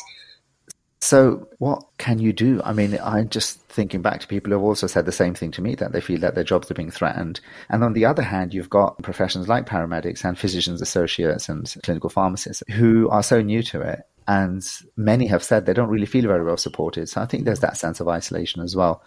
So, 1.01 1.47
what 1.59 1.85
can 1.99 2.19
you 2.19 2.33
do? 2.33 2.61
I 2.65 2.73
mean, 2.73 2.99
I'm 3.03 3.29
just 3.29 3.61
thinking 3.69 4.01
back 4.01 4.21
to 4.21 4.27
people 4.27 4.51
who 4.51 4.57
have 4.57 4.65
also 4.65 4.87
said 4.87 5.05
the 5.05 5.13
same 5.13 5.35
thing 5.35 5.51
to 5.53 5.63
me 5.63 5.75
that 5.75 5.93
they 5.93 6.01
feel 6.01 6.19
that 6.21 6.35
their 6.35 6.45
jobs 6.45 6.71
are 6.71 6.75
being 6.75 6.91
threatened. 6.91 7.41
And 7.69 7.85
on 7.85 7.93
the 7.93 8.07
other 8.07 8.23
hand, 8.23 8.55
you've 8.55 8.71
got 8.71 9.01
professions 9.03 9.47
like 9.47 9.67
paramedics 9.67 10.25
and 10.25 10.39
physicians 10.39 10.81
associates 10.81 11.49
and 11.49 11.73
clinical 11.83 12.09
pharmacists 12.11 12.63
who 12.71 13.09
are 13.11 13.23
so 13.23 13.43
new 13.43 13.63
to 13.65 13.83
it. 13.83 14.01
And 14.27 14.67
many 14.97 15.27
have 15.27 15.45
said 15.45 15.67
they 15.67 15.75
don't 15.75 15.91
really 15.91 16.07
feel 16.07 16.27
very 16.27 16.45
well 16.45 16.57
supported. 16.57 17.09
So 17.09 17.21
I 17.21 17.27
think 17.27 17.45
there's 17.45 17.61
that 17.61 17.77
sense 17.77 18.01
of 18.01 18.09
isolation 18.09 18.63
as 18.63 18.75
well. 18.75 19.03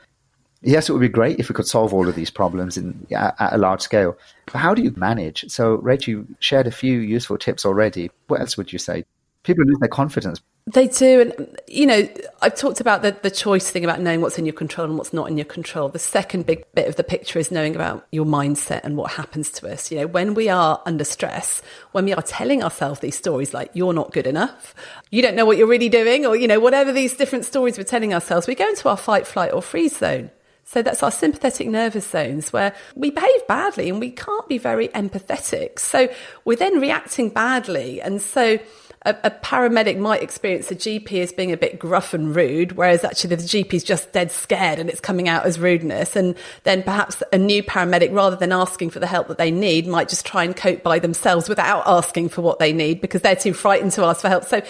Yes, 0.62 0.90
it 0.90 0.94
would 0.94 1.02
be 1.02 1.10
great 1.10 1.40
if 1.40 1.50
we 1.50 1.56
could 1.56 1.68
solve 1.68 1.94
all 1.94 2.08
of 2.08 2.16
these 2.16 2.30
problems 2.30 2.78
in, 2.78 3.08
at, 3.12 3.36
a 3.40 3.58
large 3.58 3.82
scale. 3.82 4.18
But 4.46 4.60
how 4.60 4.74
do 4.74 4.82
you 4.82 4.94
manage? 4.96 5.46
So, 5.50 5.76
Rachel, 5.76 6.12
you 6.12 6.28
shared 6.40 6.68
a 6.68 6.72
few 6.72 7.00
useful 7.00 7.38
tips 7.38 7.66
already. 7.66 8.12
What 8.28 8.42
else 8.42 8.58
would 8.58 8.72
you 8.72 8.80
say? 8.80 9.06
People 9.50 9.66
lose 9.66 9.80
their 9.80 9.90
confidence. 9.90 10.40
They 10.68 10.88
do. 10.88 11.22
And, 11.22 11.60
you 11.68 11.88
know, 11.88 12.08
I've 12.44 12.54
talked 12.54 12.80
about 12.80 13.02
the, 13.02 13.18
the 13.24 13.32
choice 13.32 13.72
thing 13.72 13.84
about 13.84 14.00
knowing 14.00 14.22
what's 14.22 14.38
in 14.38 14.46
your 14.46 14.54
control 14.54 14.88
and 14.88 14.96
what's 14.96 15.12
not 15.12 15.28
in 15.28 15.38
your 15.38 15.46
control. 15.46 15.90
The 15.90 15.98
second 15.98 16.46
big 16.46 16.64
bit 16.76 16.88
of 16.88 16.98
the 16.98 17.04
picture 17.04 17.40
is 17.40 17.50
knowing 17.50 17.76
about 17.76 18.06
your 18.12 18.26
mindset 18.26 18.82
and 18.84 18.96
what 18.96 19.12
happens 19.14 19.50
to 19.54 19.72
us. 19.72 19.90
You 19.92 20.02
know, 20.02 20.06
when 20.06 20.36
we 20.36 20.50
are 20.50 20.80
under 20.86 21.04
stress, 21.04 21.64
when 21.94 22.06
we 22.06 22.14
are 22.14 22.22
telling 22.22 22.62
ourselves 22.64 23.00
these 23.00 23.18
stories 23.18 23.52
like, 23.52 23.72
you're 23.74 23.92
not 23.94 24.12
good 24.12 24.28
enough, 24.28 24.76
you 25.10 25.24
don't 25.24 25.36
know 25.36 25.46
what 25.46 25.58
you're 25.58 25.66
really 25.66 25.90
doing, 25.90 26.28
or, 26.28 26.36
you 26.36 26.48
know, 26.48 26.60
whatever 26.60 26.92
these 26.92 27.18
different 27.18 27.46
stories 27.46 27.76
we're 27.76 27.84
telling 27.84 28.14
ourselves, 28.14 28.46
we 28.46 28.54
go 28.54 28.70
into 28.70 28.88
our 28.88 28.98
fight, 28.98 29.26
flight, 29.26 29.52
or 29.52 29.64
freeze 29.64 29.98
zone. 29.98 30.30
So 30.66 30.84
that's 30.84 31.02
our 31.02 31.10
sympathetic 31.10 31.68
nervous 31.68 32.08
zones 32.08 32.54
where 32.54 32.76
we 32.94 33.10
behave 33.10 33.48
badly 33.48 33.90
and 33.90 34.00
we 34.00 34.12
can't 34.12 34.48
be 34.48 34.60
very 34.60 34.90
empathetic. 34.90 35.80
So 35.80 36.10
we're 36.46 36.58
then 36.58 36.80
reacting 36.80 37.30
badly. 37.30 38.00
And 38.00 38.22
so 38.22 38.60
a, 39.04 39.16
a, 39.24 39.32
paramedic 39.32 39.98
might 39.98 40.22
experience 40.22 40.70
a 40.72 40.76
GP 40.76 41.22
as 41.22 41.32
being 41.32 41.54
a 41.54 41.58
bit 41.58 41.80
gruff 41.80 42.14
and 42.14 42.36
rude, 42.36 42.74
whereas 42.74 43.04
actually 43.04 43.36
the 43.36 43.42
GP 43.42 43.74
is 43.74 43.84
just 43.84 44.12
dead 44.12 44.30
scared 44.30 44.78
and 44.78 44.90
it's 44.90 45.00
coming 45.00 45.30
out 45.30 45.46
as 45.46 45.58
rudeness. 45.58 46.16
And 46.16 46.36
then 46.64 46.84
perhaps 46.84 47.24
a 47.32 47.38
new 47.38 47.64
paramedic, 47.64 48.14
rather 48.14 48.36
than 48.36 48.52
asking 48.52 48.90
for 48.90 49.00
the 49.00 49.08
help 49.08 49.30
that 49.30 49.38
they 49.38 49.52
need, 49.52 49.88
might 49.88 50.10
just 50.10 50.26
try 50.26 50.44
and 50.44 50.56
cope 50.56 50.84
by 50.84 51.00
themselves 51.00 51.48
without 51.48 51.84
asking 51.86 52.30
for 52.30 52.42
what 52.42 52.60
they 52.60 52.74
need 52.74 53.00
because 53.00 53.22
they're 53.22 53.36
too 53.36 53.54
frightened 53.54 53.94
to 53.94 54.04
ask 54.04 54.22
for 54.22 54.30
help. 54.30 54.44
So 54.44 54.62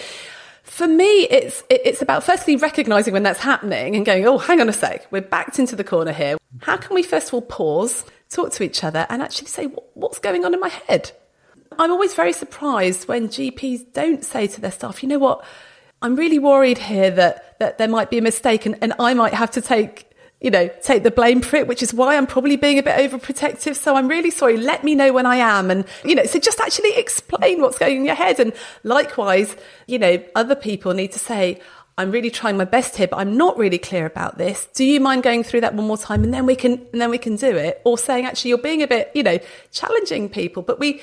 for 0.62 0.86
me, 0.86 1.22
it's 1.24 1.64
it's 1.68 2.00
about 2.00 2.22
firstly 2.22 2.54
recognizing 2.54 3.12
when 3.12 3.24
that's 3.24 3.40
happening 3.40 3.96
and 3.96 4.06
going, 4.06 4.24
oh, 4.26 4.38
hang 4.38 4.60
on 4.60 4.68
a 4.68 4.72
sec, 4.72 5.10
we're 5.10 5.22
backed 5.22 5.58
into 5.58 5.74
the 5.74 5.84
corner 5.84 6.12
here. 6.12 6.38
How 6.60 6.76
can 6.76 6.94
we 6.94 7.02
first 7.02 7.28
of 7.28 7.34
all 7.34 7.42
pause, 7.42 8.04
talk 8.28 8.52
to 8.52 8.62
each 8.62 8.84
other, 8.84 9.06
and 9.10 9.22
actually 9.22 9.48
say 9.48 9.64
what's 9.94 10.20
going 10.20 10.44
on 10.44 10.54
in 10.54 10.60
my 10.60 10.68
head? 10.68 11.10
I'm 11.80 11.90
always 11.90 12.14
very 12.14 12.34
surprised 12.34 13.08
when 13.08 13.28
GPs 13.28 13.92
don't 13.94 14.22
say 14.22 14.46
to 14.46 14.60
their 14.60 14.70
staff, 14.70 15.02
you 15.02 15.08
know 15.08 15.18
what, 15.18 15.42
I'm 16.02 16.14
really 16.14 16.38
worried 16.38 16.78
here 16.78 17.10
that 17.10 17.58
that 17.58 17.78
there 17.78 17.88
might 17.88 18.10
be 18.10 18.18
a 18.18 18.22
mistake 18.22 18.66
and, 18.66 18.76
and 18.80 18.92
I 18.98 19.14
might 19.14 19.34
have 19.34 19.50
to 19.52 19.60
take 19.60 20.06
you 20.40 20.50
know, 20.50 20.70
take 20.82 21.02
the 21.02 21.10
blame 21.10 21.42
for 21.42 21.56
it, 21.56 21.66
which 21.66 21.82
is 21.82 21.92
why 21.92 22.16
I'm 22.16 22.26
probably 22.26 22.56
being 22.56 22.78
a 22.78 22.82
bit 22.82 22.96
overprotective. 22.96 23.76
So 23.76 23.94
I'm 23.94 24.08
really 24.08 24.30
sorry. 24.30 24.56
Let 24.56 24.82
me 24.82 24.94
know 24.94 25.12
when 25.12 25.26
I 25.26 25.36
am. 25.36 25.70
And, 25.70 25.84
you 26.02 26.14
know, 26.14 26.24
so 26.24 26.38
just 26.38 26.60
actually 26.60 26.96
explain 26.96 27.60
what's 27.60 27.76
going 27.76 27.98
in 27.98 28.04
your 28.06 28.14
head. 28.14 28.40
And 28.40 28.54
likewise, 28.82 29.54
you 29.86 29.98
know, 29.98 30.24
other 30.34 30.54
people 30.54 30.94
need 30.94 31.12
to 31.12 31.18
say, 31.18 31.60
I'm 31.98 32.10
really 32.10 32.30
trying 32.30 32.56
my 32.56 32.64
best 32.64 32.96
here, 32.96 33.06
but 33.06 33.18
I'm 33.18 33.36
not 33.36 33.58
really 33.58 33.76
clear 33.76 34.06
about 34.06 34.38
this. 34.38 34.66
Do 34.72 34.82
you 34.82 34.98
mind 34.98 35.22
going 35.22 35.44
through 35.44 35.60
that 35.60 35.74
one 35.74 35.86
more 35.86 35.98
time? 35.98 36.24
And 36.24 36.32
then 36.32 36.46
we 36.46 36.56
can, 36.56 36.86
and 36.90 37.02
then 37.02 37.10
we 37.10 37.18
can 37.18 37.36
do 37.36 37.54
it. 37.54 37.82
Or 37.84 37.98
saying, 37.98 38.24
actually, 38.24 38.48
you're 38.48 38.58
being 38.58 38.82
a 38.82 38.86
bit, 38.86 39.10
you 39.14 39.22
know, 39.22 39.38
challenging 39.72 40.30
people, 40.30 40.62
but 40.62 40.80
we, 40.80 41.02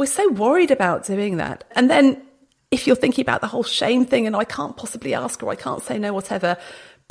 we're 0.00 0.06
so 0.06 0.30
worried 0.30 0.70
about 0.70 1.04
doing 1.04 1.36
that. 1.36 1.62
And 1.72 1.90
then 1.90 2.22
if 2.70 2.86
you're 2.86 2.96
thinking 2.96 3.20
about 3.20 3.42
the 3.42 3.46
whole 3.46 3.62
shame 3.62 4.06
thing 4.06 4.26
and 4.26 4.34
I 4.34 4.44
can't 4.44 4.74
possibly 4.74 5.12
ask 5.12 5.42
or 5.42 5.50
I 5.50 5.56
can't 5.56 5.82
say 5.82 5.98
no, 5.98 6.14
whatever, 6.14 6.56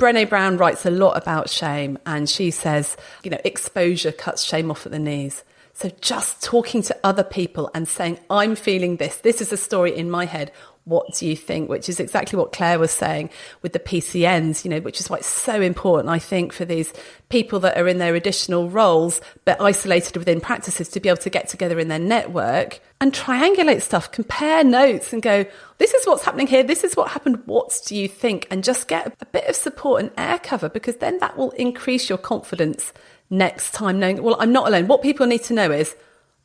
Brene 0.00 0.28
Brown 0.28 0.56
writes 0.56 0.84
a 0.84 0.90
lot 0.90 1.16
about 1.16 1.48
shame 1.48 2.00
and 2.04 2.28
she 2.28 2.50
says, 2.50 2.96
you 3.22 3.30
know, 3.30 3.38
exposure 3.44 4.10
cuts 4.10 4.42
shame 4.42 4.72
off 4.72 4.86
at 4.86 4.92
the 4.92 4.98
knees. 4.98 5.44
So 5.72 5.88
just 6.00 6.42
talking 6.42 6.82
to 6.82 6.96
other 7.04 7.22
people 7.22 7.70
and 7.76 7.86
saying, 7.86 8.18
I'm 8.28 8.56
feeling 8.56 8.96
this. 8.96 9.18
This 9.18 9.40
is 9.40 9.52
a 9.52 9.56
story 9.56 9.96
in 9.96 10.10
my 10.10 10.24
head. 10.24 10.50
What 10.84 11.14
do 11.14 11.26
you 11.26 11.36
think? 11.36 11.68
Which 11.68 11.88
is 11.88 12.00
exactly 12.00 12.38
what 12.38 12.52
Claire 12.52 12.78
was 12.78 12.90
saying 12.90 13.30
with 13.62 13.72
the 13.72 13.78
PCNs, 13.78 14.64
you 14.64 14.70
know, 14.70 14.80
which 14.80 14.98
is 14.98 15.10
why 15.10 15.18
it's 15.18 15.26
so 15.26 15.60
important, 15.60 16.08
I 16.08 16.18
think, 16.18 16.52
for 16.52 16.64
these 16.64 16.92
people 17.28 17.60
that 17.60 17.76
are 17.76 17.86
in 17.86 17.98
their 17.98 18.14
additional 18.14 18.68
roles, 18.70 19.20
but 19.44 19.60
isolated 19.60 20.16
within 20.16 20.40
practices 20.40 20.88
to 20.88 21.00
be 21.00 21.08
able 21.08 21.18
to 21.18 21.30
get 21.30 21.48
together 21.48 21.78
in 21.78 21.88
their 21.88 21.98
network 21.98 22.80
and 23.00 23.12
triangulate 23.12 23.82
stuff, 23.82 24.10
compare 24.10 24.64
notes 24.64 25.12
and 25.12 25.22
go, 25.22 25.44
this 25.78 25.94
is 25.94 26.06
what's 26.06 26.24
happening 26.24 26.46
here. 26.46 26.62
This 26.62 26.82
is 26.82 26.96
what 26.96 27.10
happened. 27.10 27.42
What 27.46 27.78
do 27.86 27.94
you 27.94 28.08
think? 28.08 28.46
And 28.50 28.64
just 28.64 28.88
get 28.88 29.14
a 29.20 29.26
bit 29.26 29.48
of 29.48 29.56
support 29.56 30.02
and 30.02 30.10
air 30.16 30.38
cover 30.38 30.68
because 30.68 30.96
then 30.96 31.18
that 31.18 31.36
will 31.36 31.50
increase 31.52 32.08
your 32.08 32.18
confidence 32.18 32.92
next 33.28 33.72
time 33.72 34.00
knowing, 34.00 34.22
well, 34.22 34.36
I'm 34.40 34.52
not 34.52 34.66
alone. 34.66 34.88
What 34.88 35.02
people 35.02 35.26
need 35.26 35.44
to 35.44 35.54
know 35.54 35.70
is 35.70 35.94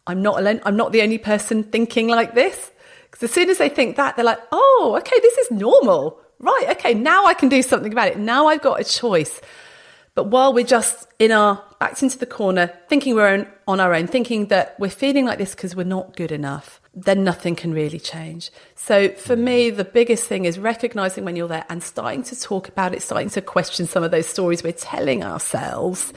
I'm 0.07 0.21
not 0.21 0.39
alone. 0.39 0.61
I'm 0.65 0.77
not 0.77 0.91
the 0.91 1.01
only 1.01 1.17
person 1.17 1.63
thinking 1.63 2.07
like 2.07 2.35
this. 2.35 2.71
Because 3.15 3.29
as 3.29 3.33
soon 3.33 3.49
as 3.49 3.59
they 3.59 3.69
think 3.69 3.95
that, 3.95 4.17
they're 4.17 4.25
like, 4.25 4.41
oh, 4.51 4.97
okay, 4.99 5.17
this 5.21 5.37
is 5.37 5.51
normal. 5.51 6.19
Right. 6.37 6.65
Okay. 6.71 6.93
Now 6.93 7.27
I 7.27 7.33
can 7.33 7.47
do 7.47 7.61
something 7.61 7.93
about 7.93 8.09
it. 8.09 8.19
Now 8.19 8.47
I've 8.47 8.61
got 8.61 8.81
a 8.81 8.83
choice. 8.83 9.39
But 10.15 10.25
while 10.25 10.53
we're 10.53 10.65
just 10.65 11.07
in 11.17 11.31
our 11.31 11.63
backed 11.79 12.03
into 12.03 12.17
the 12.17 12.25
corner, 12.25 12.73
thinking 12.89 13.15
we're 13.15 13.33
on, 13.33 13.47
on 13.69 13.79
our 13.79 13.93
own, 13.93 14.07
thinking 14.07 14.47
that 14.47 14.77
we're 14.79 14.89
feeling 14.89 15.25
like 15.25 15.37
this 15.37 15.55
because 15.55 15.77
we're 15.77 15.85
not 15.85 16.17
good 16.17 16.33
enough, 16.33 16.81
then 16.93 17.23
nothing 17.23 17.55
can 17.55 17.73
really 17.73 18.01
change. 18.01 18.51
So 18.75 19.09
for 19.09 19.37
me, 19.37 19.69
the 19.69 19.85
biggest 19.85 20.25
thing 20.25 20.43
is 20.43 20.59
recognizing 20.59 21.23
when 21.23 21.37
you're 21.37 21.47
there 21.47 21.65
and 21.69 21.81
starting 21.81 22.23
to 22.23 22.37
talk 22.37 22.67
about 22.67 22.93
it, 22.93 23.01
starting 23.01 23.29
to 23.29 23.41
question 23.41 23.87
some 23.87 24.03
of 24.03 24.11
those 24.11 24.27
stories 24.27 24.61
we're 24.61 24.73
telling 24.73 25.23
ourselves 25.23 26.11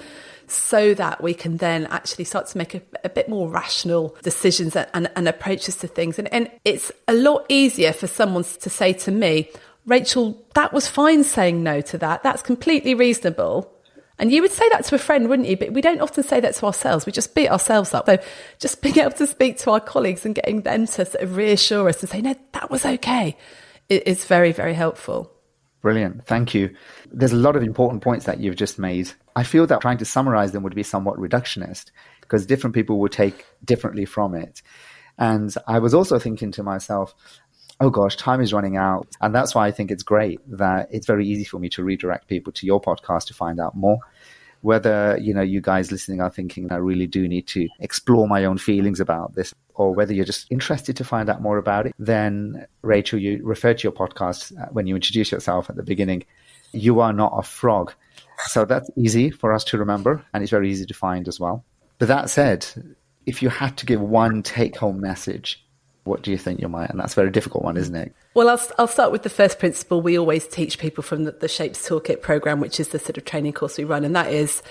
so 0.51 0.95
that 0.95 1.23
we 1.23 1.35
can 1.35 1.59
then 1.59 1.87
actually 1.87 2.25
start 2.25 2.47
to 2.49 2.59
make 2.59 2.75
a, 2.75 2.83
a 3.05 3.09
bit 3.09 3.29
more 3.29 3.49
rational 3.49 4.17
decisions 4.23 4.77
and, 4.77 4.89
and, 4.95 5.11
and 5.17 5.29
approaches 5.29 5.77
to 5.77 5.89
things. 5.89 6.19
And, 6.19 6.33
and 6.33 6.51
it's 6.65 6.93
a 7.07 7.15
lot 7.15 7.47
easier 7.49 7.93
for 7.93 8.07
someone 8.07 8.45
to 8.45 8.71
say 8.71 8.93
to 8.95 9.11
me, 9.11 9.51
Rachel, 9.87 10.45
that 10.55 10.73
was 10.73 10.89
fine 10.89 11.25
saying 11.25 11.63
no 11.63 11.81
to 11.81 11.99
that. 11.99 12.23
That's 12.23 12.43
completely 12.43 12.95
reasonable 12.95 13.73
and 14.19 14.33
you 14.33 14.43
would 14.43 14.51
say 14.51 14.69
that 14.71 14.85
to 14.87 14.97
a 14.97 14.99
friend, 14.99 15.29
wouldn't 15.29 15.49
you? 15.49 15.57
But 15.57 15.73
we 15.73 15.81
don't 15.81 16.01
often 16.01 16.25
say 16.25 16.41
that 16.41 16.55
to 16.57 16.67
ourselves. 16.67 17.07
We 17.07 17.13
just 17.13 17.35
beat 17.35 17.49
ourselves 17.49 17.95
up. 17.95 18.07
So 18.07 18.19
just 18.59 18.83
being 18.83 18.99
able 18.99 19.13
to 19.13 19.27
speak 19.27 19.59
to 19.59 19.71
our 19.71 19.81
colleagues 19.81 20.27
and 20.27 20.35
getting 20.35 20.63
them 20.63 20.87
to 20.87 21.07
sort 21.07 21.15
of 21.15 21.37
reassure 21.37 21.89
us 21.89 22.01
and 22.01 22.11
say, 22.11 22.21
no, 22.21 22.35
that 22.53 22.71
was 22.71 22.85
okay, 22.85 23.37
is 23.89 24.25
very, 24.25 24.53
very 24.53 24.75
helpful. 24.75 25.33
Brilliant. 25.81 26.27
Thank 26.27 26.55
you. 26.55 26.75
There's 27.13 27.33
a 27.33 27.37
lot 27.37 27.55
of 27.55 27.63
important 27.63 28.03
points 28.03 28.27
that 28.27 28.41
you've 28.41 28.57
just 28.57 28.79
made. 28.79 29.13
I 29.37 29.45
feel 29.45 29.67
that 29.69 29.81
trying 29.81 29.99
to 29.99 30.05
summarize 30.05 30.53
them 30.53 30.65
would 30.65 30.75
be 30.75 30.83
somewhat 30.83 31.19
reductionist 31.19 31.93
because 32.21 32.47
different 32.47 32.75
people 32.75 32.99
would 33.01 33.13
take 33.13 33.47
differently 33.65 34.05
from 34.05 34.35
it. 34.35 34.61
And 35.19 35.55
I 35.67 35.79
was 35.79 35.95
also 35.95 36.19
thinking 36.19 36.51
to 36.53 36.63
myself, 36.63 37.15
oh 37.81 37.91
gosh, 37.91 38.17
time 38.17 38.41
is 38.41 38.53
running 38.53 38.77
out. 38.77 39.09
And 39.21 39.33
that's 39.35 39.55
why 39.55 39.67
I 39.67 39.71
think 39.71 39.91
it's 39.91 40.03
great 40.03 40.41
that 40.59 40.89
it's 40.91 41.07
very 41.07 41.27
easy 41.27 41.45
for 41.45 41.59
me 41.59 41.69
to 41.71 41.85
redirect 41.85 42.27
people 42.27 42.53
to 42.55 42.67
your 42.67 42.81
podcast 42.81 43.27
to 43.27 43.35
find 43.35 43.61
out 43.61 43.77
more. 43.77 43.99
Whether, 44.63 45.19
you 45.21 45.33
know, 45.33 45.43
you 45.43 45.61
guys 45.61 45.93
listening 45.93 46.21
are 46.21 46.31
thinking 46.31 46.73
I 46.73 46.77
really 46.77 47.07
do 47.07 47.29
need 47.29 47.47
to 47.49 47.69
explore 47.79 48.27
my 48.27 48.45
own 48.45 48.59
feelings 48.59 48.99
about 49.01 49.35
this, 49.35 49.55
or 49.75 49.95
whether 49.95 50.13
you're 50.13 50.25
just 50.25 50.51
interested 50.51 50.97
to 50.97 51.05
find 51.05 51.31
out 51.31 51.41
more 51.41 51.59
about 51.59 51.87
it, 51.87 51.95
then 51.99 52.67
Rachel, 52.83 53.19
you 53.19 53.41
referred 53.45 53.79
to 53.79 53.85
your 53.85 53.93
podcast 53.93 54.59
uh, 54.61 54.67
when 54.73 54.87
you 54.87 54.97
introduced 54.97 55.33
yourself 55.33 55.71
at 55.71 55.77
the 55.77 55.83
beginning. 55.83 56.25
You 56.73 57.01
are 57.01 57.13
not 57.13 57.33
a 57.37 57.43
frog. 57.43 57.95
So 58.47 58.65
that's 58.65 58.91
easy 58.97 59.31
for 59.31 59.53
us 59.53 59.65
to 59.65 59.79
remember, 59.79 60.25
and 60.33 60.43
it's 60.43 60.51
very 60.51 60.71
easy 60.71 60.87
to 60.87 60.95
find 60.95 61.29
as 61.29 61.39
well. 61.39 61.65
But 61.99 62.09
that 62.09 62.31
said, 62.31 62.67
if 63.27 63.43
you 63.43 63.49
had 63.49 63.77
to 63.79 63.87
give 63.87 64.01
one 64.01 64.43
take 64.43 64.77
home 64.77 65.01
message 65.01 65.65
what 66.09 66.23
do 66.23 66.31
you 66.31 66.39
think 66.39 66.61
you 66.61 66.69
might? 66.69 66.91
And 66.91 66.99
that's 66.99 67.13
a 67.13 67.17
very 67.17 67.31
difficult 67.31 67.63
one, 67.63 67.77
isn't 67.77 67.95
it? 67.95 68.15
Well, 68.35 68.49
I'll, 68.49 68.61
I'll 68.79 68.89
start 68.89 69.13
with 69.13 69.23
the 69.23 69.31
first 69.31 69.59
principle 69.59 70.01
we 70.01 70.19
always 70.19 70.49
teach 70.49 70.79
people 70.79 71.05
from 71.05 71.25
the, 71.25 71.33
the 71.33 71.49
Shapes 71.49 71.87
Toolkit 71.87 72.23
program, 72.23 72.61
which 72.61 72.81
is 72.81 72.89
the 72.89 72.99
sort 72.99 73.19
of 73.19 73.25
training 73.25 73.53
course 73.53 73.79
we 73.79 73.85
run, 73.85 74.05
and 74.05 74.17
that 74.17 74.33
is 74.33 74.63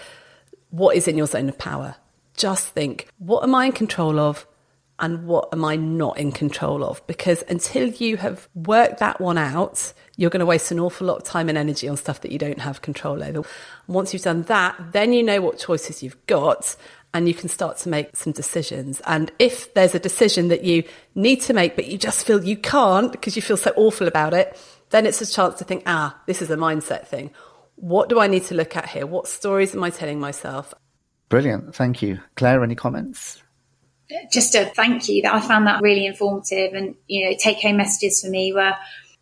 what 0.72 0.96
is 0.96 1.08
in 1.08 1.18
your 1.18 1.28
zone 1.28 1.48
of 1.48 1.58
power. 1.58 1.96
Just 2.36 2.70
think, 2.70 3.08
what 3.20 3.44
am 3.44 3.56
I 3.56 3.68
in 3.68 3.72
control 3.72 4.20
of? 4.20 4.46
And 5.00 5.28
what 5.28 5.50
am 5.54 5.64
I 5.64 5.76
not 5.76 6.18
in 6.18 6.32
control 6.32 6.84
of? 6.84 7.06
Because 7.06 7.44
until 7.48 7.88
you 7.88 8.18
have 8.18 8.50
worked 8.56 8.98
that 8.98 9.22
one 9.22 9.38
out, 9.38 9.94
you're 10.16 10.32
going 10.32 10.40
to 10.40 10.46
waste 10.46 10.72
an 10.72 10.80
awful 10.80 11.06
lot 11.06 11.18
of 11.18 11.24
time 11.24 11.50
and 11.50 11.58
energy 11.58 11.88
on 11.88 11.98
stuff 11.98 12.22
that 12.22 12.32
you 12.32 12.40
don't 12.40 12.60
have 12.60 12.82
control 12.82 13.24
over. 13.24 13.48
once 13.86 14.12
you've 14.12 14.24
done 14.24 14.42
that, 14.44 14.76
then 14.94 15.14
you 15.14 15.22
know 15.22 15.40
what 15.40 15.60
choices 15.60 16.02
you've 16.02 16.26
got 16.26 16.76
and 17.14 17.28
you 17.28 17.34
can 17.34 17.50
start 17.50 17.78
to 17.80 17.90
make 17.90 18.16
some 18.16 18.34
decisions. 18.34 19.02
And 19.06 19.32
if 19.40 19.74
there's 19.74 19.96
a 19.96 20.00
decision 20.00 20.50
that 20.50 20.64
you 20.64 20.84
need 21.16 21.42
to 21.42 21.54
make, 21.54 21.76
but 21.76 21.88
you 21.88 21.98
just 21.98 22.26
feel 22.26 22.44
you 22.44 22.58
can't 22.58 23.12
because 23.12 23.36
you 23.36 23.42
feel 23.42 23.58
so 23.58 23.74
awful 23.76 24.08
about 24.08 24.34
it, 24.34 24.60
then 24.90 25.06
it's 25.06 25.22
a 25.22 25.26
chance 25.26 25.56
to 25.56 25.64
think, 25.64 25.84
ah, 25.86 26.20
this 26.28 26.42
is 26.42 26.52
a 26.52 26.58
mindset 26.58 27.08
thing. 27.08 27.32
What 27.76 28.10
do 28.10 28.20
I 28.20 28.28
need 28.28 28.44
to 28.46 28.56
look 28.56 28.76
at 28.76 28.90
here? 28.90 29.06
What 29.06 29.28
stories 29.28 29.76
am 29.76 29.84
I 29.84 29.90
telling 29.90 30.20
myself? 30.20 30.74
Brilliant. 31.30 31.76
Thank 31.76 32.02
you. 32.02 32.20
Claire, 32.36 32.64
any 32.64 32.76
comments? 32.76 33.42
Just 34.32 34.56
a 34.56 34.66
thank 34.66 35.10
you 35.10 35.24
that 35.24 35.34
I 35.34 35.42
found 35.42 35.68
that 35.68 35.82
really 35.82 36.06
informative 36.06 36.74
and, 36.74 36.96
you 37.08 37.30
know, 37.30 37.36
take 37.38 37.60
home 37.60 37.78
messages 37.78 38.22
for 38.22 38.30
me 38.30 38.54
were 38.54 38.74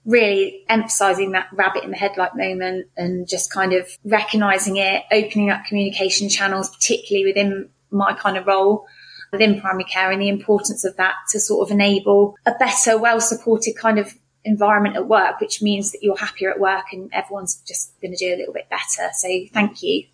really 0.06 0.64
emphasizing 0.70 1.32
that 1.32 1.48
rabbit 1.52 1.84
in 1.84 1.90
the 1.90 1.98
headlight 1.98 2.36
moment 2.36 2.88
and 2.96 3.28
just 3.28 3.52
kind 3.52 3.74
of 3.74 3.90
recognizing 4.04 4.78
it, 4.78 5.04
opening 5.12 5.50
up 5.50 5.66
communication 5.66 6.30
channels, 6.30 6.70
particularly 6.70 7.26
within 7.26 7.70
my 7.96 8.14
kind 8.14 8.38
of 8.38 8.46
role 8.46 8.86
within 9.32 9.60
primary 9.60 9.84
care 9.86 10.12
and 10.12 10.22
the 10.22 10.30
importance 10.30 10.86
of 10.86 10.96
that 10.98 11.16
to 11.32 11.40
sort 11.40 11.68
of 11.68 11.72
enable 11.72 12.36
a 12.46 12.54
better, 12.54 12.98
well 12.98 13.20
supported 13.20 13.76
kind 13.76 14.00
of 14.00 14.14
environment 14.44 14.96
at 14.96 15.08
work, 15.08 15.42
which 15.42 15.62
means 15.62 15.92
that 15.92 16.00
you're 16.02 16.18
happier 16.18 16.52
at 16.52 16.60
work 16.60 16.86
and 16.92 17.10
everyone's 17.14 17.62
just 17.68 18.00
going 18.02 18.12
to 18.12 18.18
do 18.18 18.36
a 18.36 18.38
little 18.38 18.54
bit 18.54 18.70
better. 18.70 19.10
So 19.14 19.28
thank 19.52 19.82
you. 19.82 20.06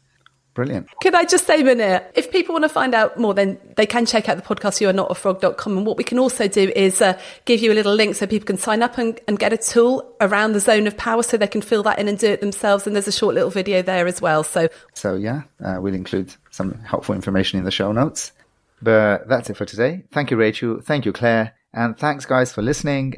Brilliant. 0.53 0.89
Could 1.01 1.15
I 1.15 1.23
just 1.23 1.47
say, 1.47 1.63
Munir, 1.63 2.05
if 2.13 2.29
people 2.29 2.53
want 2.53 2.63
to 2.63 2.69
find 2.69 2.93
out 2.93 3.17
more, 3.17 3.33
then 3.33 3.57
they 3.77 3.85
can 3.85 4.05
check 4.05 4.27
out 4.27 4.35
the 4.35 4.43
podcast, 4.43 4.81
you 4.81 4.89
are 4.89 4.93
not 4.93 5.09
a 5.09 5.15
frog.com. 5.15 5.77
And 5.77 5.85
what 5.85 5.95
we 5.95 6.03
can 6.03 6.19
also 6.19 6.49
do 6.49 6.71
is 6.75 7.01
uh, 7.01 7.17
give 7.45 7.61
you 7.61 7.71
a 7.71 7.75
little 7.75 7.95
link 7.95 8.15
so 8.15 8.27
people 8.27 8.45
can 8.45 8.57
sign 8.57 8.81
up 8.83 8.97
and, 8.97 9.19
and, 9.29 9.39
get 9.39 9.53
a 9.53 9.57
tool 9.57 10.13
around 10.19 10.51
the 10.51 10.59
zone 10.59 10.87
of 10.87 10.97
power 10.97 11.23
so 11.23 11.37
they 11.37 11.47
can 11.47 11.61
fill 11.61 11.83
that 11.83 11.99
in 11.99 12.09
and 12.09 12.19
do 12.19 12.27
it 12.27 12.41
themselves. 12.41 12.85
And 12.85 12.95
there's 12.95 13.07
a 13.07 13.13
short 13.13 13.33
little 13.33 13.49
video 13.49 13.81
there 13.81 14.07
as 14.07 14.21
well. 14.21 14.43
So, 14.43 14.67
so 14.93 15.15
yeah, 15.15 15.43
uh, 15.63 15.77
we'll 15.79 15.95
include 15.95 16.33
some 16.49 16.73
helpful 16.81 17.15
information 17.15 17.57
in 17.57 17.63
the 17.63 17.71
show 17.71 17.93
notes. 17.93 18.33
But 18.81 19.29
that's 19.29 19.49
it 19.49 19.55
for 19.55 19.65
today. 19.65 20.03
Thank 20.11 20.31
you, 20.31 20.37
Rachel. 20.37 20.81
Thank 20.81 21.05
you, 21.05 21.13
Claire. 21.13 21.53
And 21.73 21.97
thanks, 21.97 22.25
guys, 22.25 22.51
for 22.51 22.61
listening. 22.61 23.15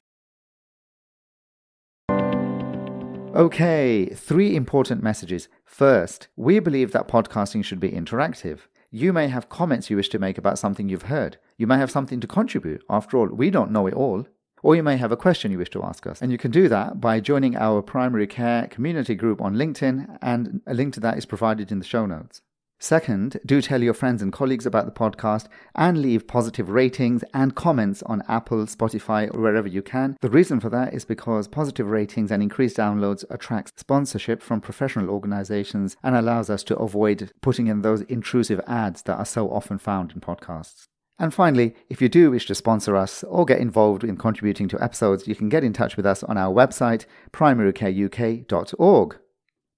Okay, 3.35 4.05
three 4.13 4.55
important 4.55 5.01
messages. 5.01 5.47
First, 5.73 6.27
we 6.35 6.59
believe 6.59 6.91
that 6.91 7.07
podcasting 7.07 7.65
should 7.65 7.79
be 7.79 7.89
interactive. 7.89 8.59
You 8.91 9.11
may 9.11 9.27
have 9.29 9.49
comments 9.49 9.89
you 9.89 9.95
wish 9.95 10.09
to 10.09 10.19
make 10.19 10.37
about 10.37 10.59
something 10.59 10.87
you've 10.87 11.09
heard. 11.09 11.39
You 11.57 11.65
may 11.65 11.77
have 11.77 11.89
something 11.89 12.19
to 12.19 12.27
contribute. 12.27 12.83
After 12.91 13.17
all, 13.17 13.25
we 13.29 13.49
don't 13.49 13.71
know 13.71 13.87
it 13.87 13.95
all. 13.95 14.27
Or 14.61 14.75
you 14.75 14.83
may 14.83 14.97
have 14.97 15.11
a 15.11 15.17
question 15.17 15.51
you 15.51 15.57
wish 15.57 15.71
to 15.71 15.83
ask 15.83 16.05
us. 16.05 16.21
And 16.21 16.31
you 16.31 16.37
can 16.37 16.51
do 16.51 16.69
that 16.69 17.01
by 17.01 17.19
joining 17.19 17.55
our 17.55 17.81
primary 17.81 18.27
care 18.27 18.67
community 18.67 19.15
group 19.15 19.41
on 19.41 19.55
LinkedIn, 19.55 20.19
and 20.21 20.61
a 20.67 20.75
link 20.75 20.93
to 20.93 20.99
that 20.99 21.17
is 21.17 21.25
provided 21.25 21.71
in 21.71 21.79
the 21.79 21.85
show 21.85 22.05
notes. 22.05 22.43
Second, 22.83 23.39
do 23.45 23.61
tell 23.61 23.81
your 23.81 23.93
friends 23.93 24.21
and 24.21 24.33
colleagues 24.33 24.65
about 24.65 24.85
the 24.85 24.91
podcast 24.91 25.47
and 25.73 26.01
leave 26.01 26.27
positive 26.27 26.69
ratings 26.69 27.23
and 27.33 27.55
comments 27.55 28.03
on 28.03 28.23
Apple, 28.27 28.65
Spotify, 28.65 29.33
or 29.33 29.39
wherever 29.39 29.69
you 29.69 29.81
can. 29.81 30.17
The 30.19 30.29
reason 30.29 30.59
for 30.59 30.67
that 30.71 30.93
is 30.93 31.05
because 31.05 31.47
positive 31.47 31.89
ratings 31.89 32.29
and 32.29 32.43
increased 32.43 32.75
downloads 32.75 33.23
attracts 33.29 33.71
sponsorship 33.77 34.41
from 34.41 34.59
professional 34.59 35.09
organizations 35.09 35.95
and 36.03 36.13
allows 36.13 36.49
us 36.49 36.61
to 36.63 36.75
avoid 36.75 37.31
putting 37.39 37.67
in 37.67 37.83
those 37.83 38.01
intrusive 38.01 38.59
ads 38.67 39.03
that 39.03 39.17
are 39.17 39.23
so 39.23 39.49
often 39.49 39.77
found 39.77 40.11
in 40.11 40.19
podcasts. 40.19 40.89
And 41.17 41.33
finally, 41.33 41.75
if 41.87 42.01
you 42.01 42.09
do 42.09 42.31
wish 42.31 42.47
to 42.47 42.55
sponsor 42.55 42.97
us 42.97 43.23
or 43.23 43.45
get 43.45 43.59
involved 43.59 44.03
in 44.03 44.17
contributing 44.17 44.67
to 44.67 44.83
episodes, 44.83 45.25
you 45.25 45.35
can 45.35 45.47
get 45.47 45.63
in 45.63 45.71
touch 45.71 45.95
with 45.95 46.05
us 46.05 46.21
on 46.21 46.37
our 46.37 46.53
website, 46.53 47.05
primarycareuk.org. 47.31 49.19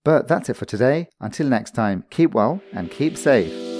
But 0.05 0.29
that's 0.29 0.47
it 0.49 0.53
for 0.53 0.65
today. 0.65 1.09
Until 1.19 1.47
next 1.47 1.71
time, 1.71 2.05
keep 2.09 2.33
well 2.33 2.61
and 2.71 2.89
keep 2.89 3.17
safe. 3.17 3.74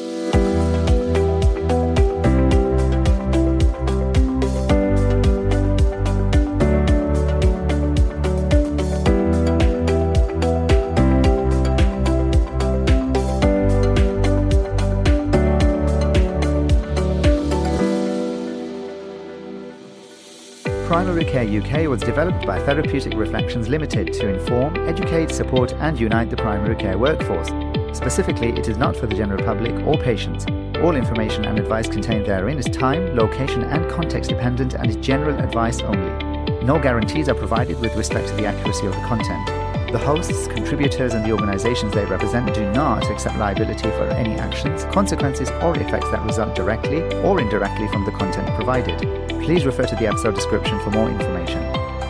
Care 21.36 21.62
UK 21.62 21.90
was 21.90 22.00
developed 22.00 22.46
by 22.46 22.60
Therapeutic 22.60 23.14
Reflections 23.14 23.68
Limited 23.68 24.14
to 24.14 24.30
inform, 24.30 24.78
educate, 24.88 25.30
support, 25.32 25.74
and 25.74 26.00
unite 26.00 26.30
the 26.30 26.38
primary 26.38 26.78
care 26.78 26.98
workforce. 26.98 27.50
Specifically, 27.92 28.52
it 28.52 28.70
is 28.70 28.78
not 28.78 28.96
for 28.96 29.06
the 29.06 29.16
general 29.16 29.44
public 29.44 29.74
or 29.86 29.98
patients. 29.98 30.46
All 30.78 30.96
information 30.96 31.44
and 31.44 31.60
advice 31.60 31.90
contained 31.90 32.26
therein 32.26 32.58
is 32.58 32.64
time, 32.68 33.18
location, 33.18 33.64
and 33.64 33.92
context 33.92 34.30
dependent 34.30 34.76
and 34.76 34.90
is 34.90 34.96
general 34.96 35.38
advice 35.38 35.82
only. 35.82 36.64
No 36.64 36.80
guarantees 36.80 37.28
are 37.28 37.36
provided 37.36 37.82
with 37.82 37.94
respect 37.98 38.30
to 38.30 38.36
the 38.36 38.46
accuracy 38.46 38.88
of 38.88 38.94
the 38.94 39.02
content. 39.02 39.65
The 39.96 40.04
hosts, 40.04 40.48
contributors, 40.48 41.14
and 41.14 41.24
the 41.24 41.32
organizations 41.32 41.94
they 41.94 42.04
represent 42.04 42.54
do 42.54 42.70
not 42.74 43.10
accept 43.10 43.38
liability 43.38 43.90
for 43.92 44.04
any 44.10 44.36
actions, 44.36 44.84
consequences, 44.94 45.50
or 45.62 45.74
effects 45.80 46.12
that 46.12 46.22
result 46.26 46.54
directly 46.54 47.02
or 47.22 47.40
indirectly 47.40 47.88
from 47.88 48.04
the 48.04 48.12
content 48.12 48.54
provided. 48.56 49.00
Please 49.46 49.66
refer 49.66 49.86
to 49.86 49.96
the 49.96 50.06
episode 50.06 50.36
description 50.36 50.78
for 50.82 50.92
more 50.92 51.10
information. 51.10 51.62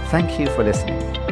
Thank 0.08 0.40
you 0.40 0.48
for 0.56 0.64
listening. 0.64 1.25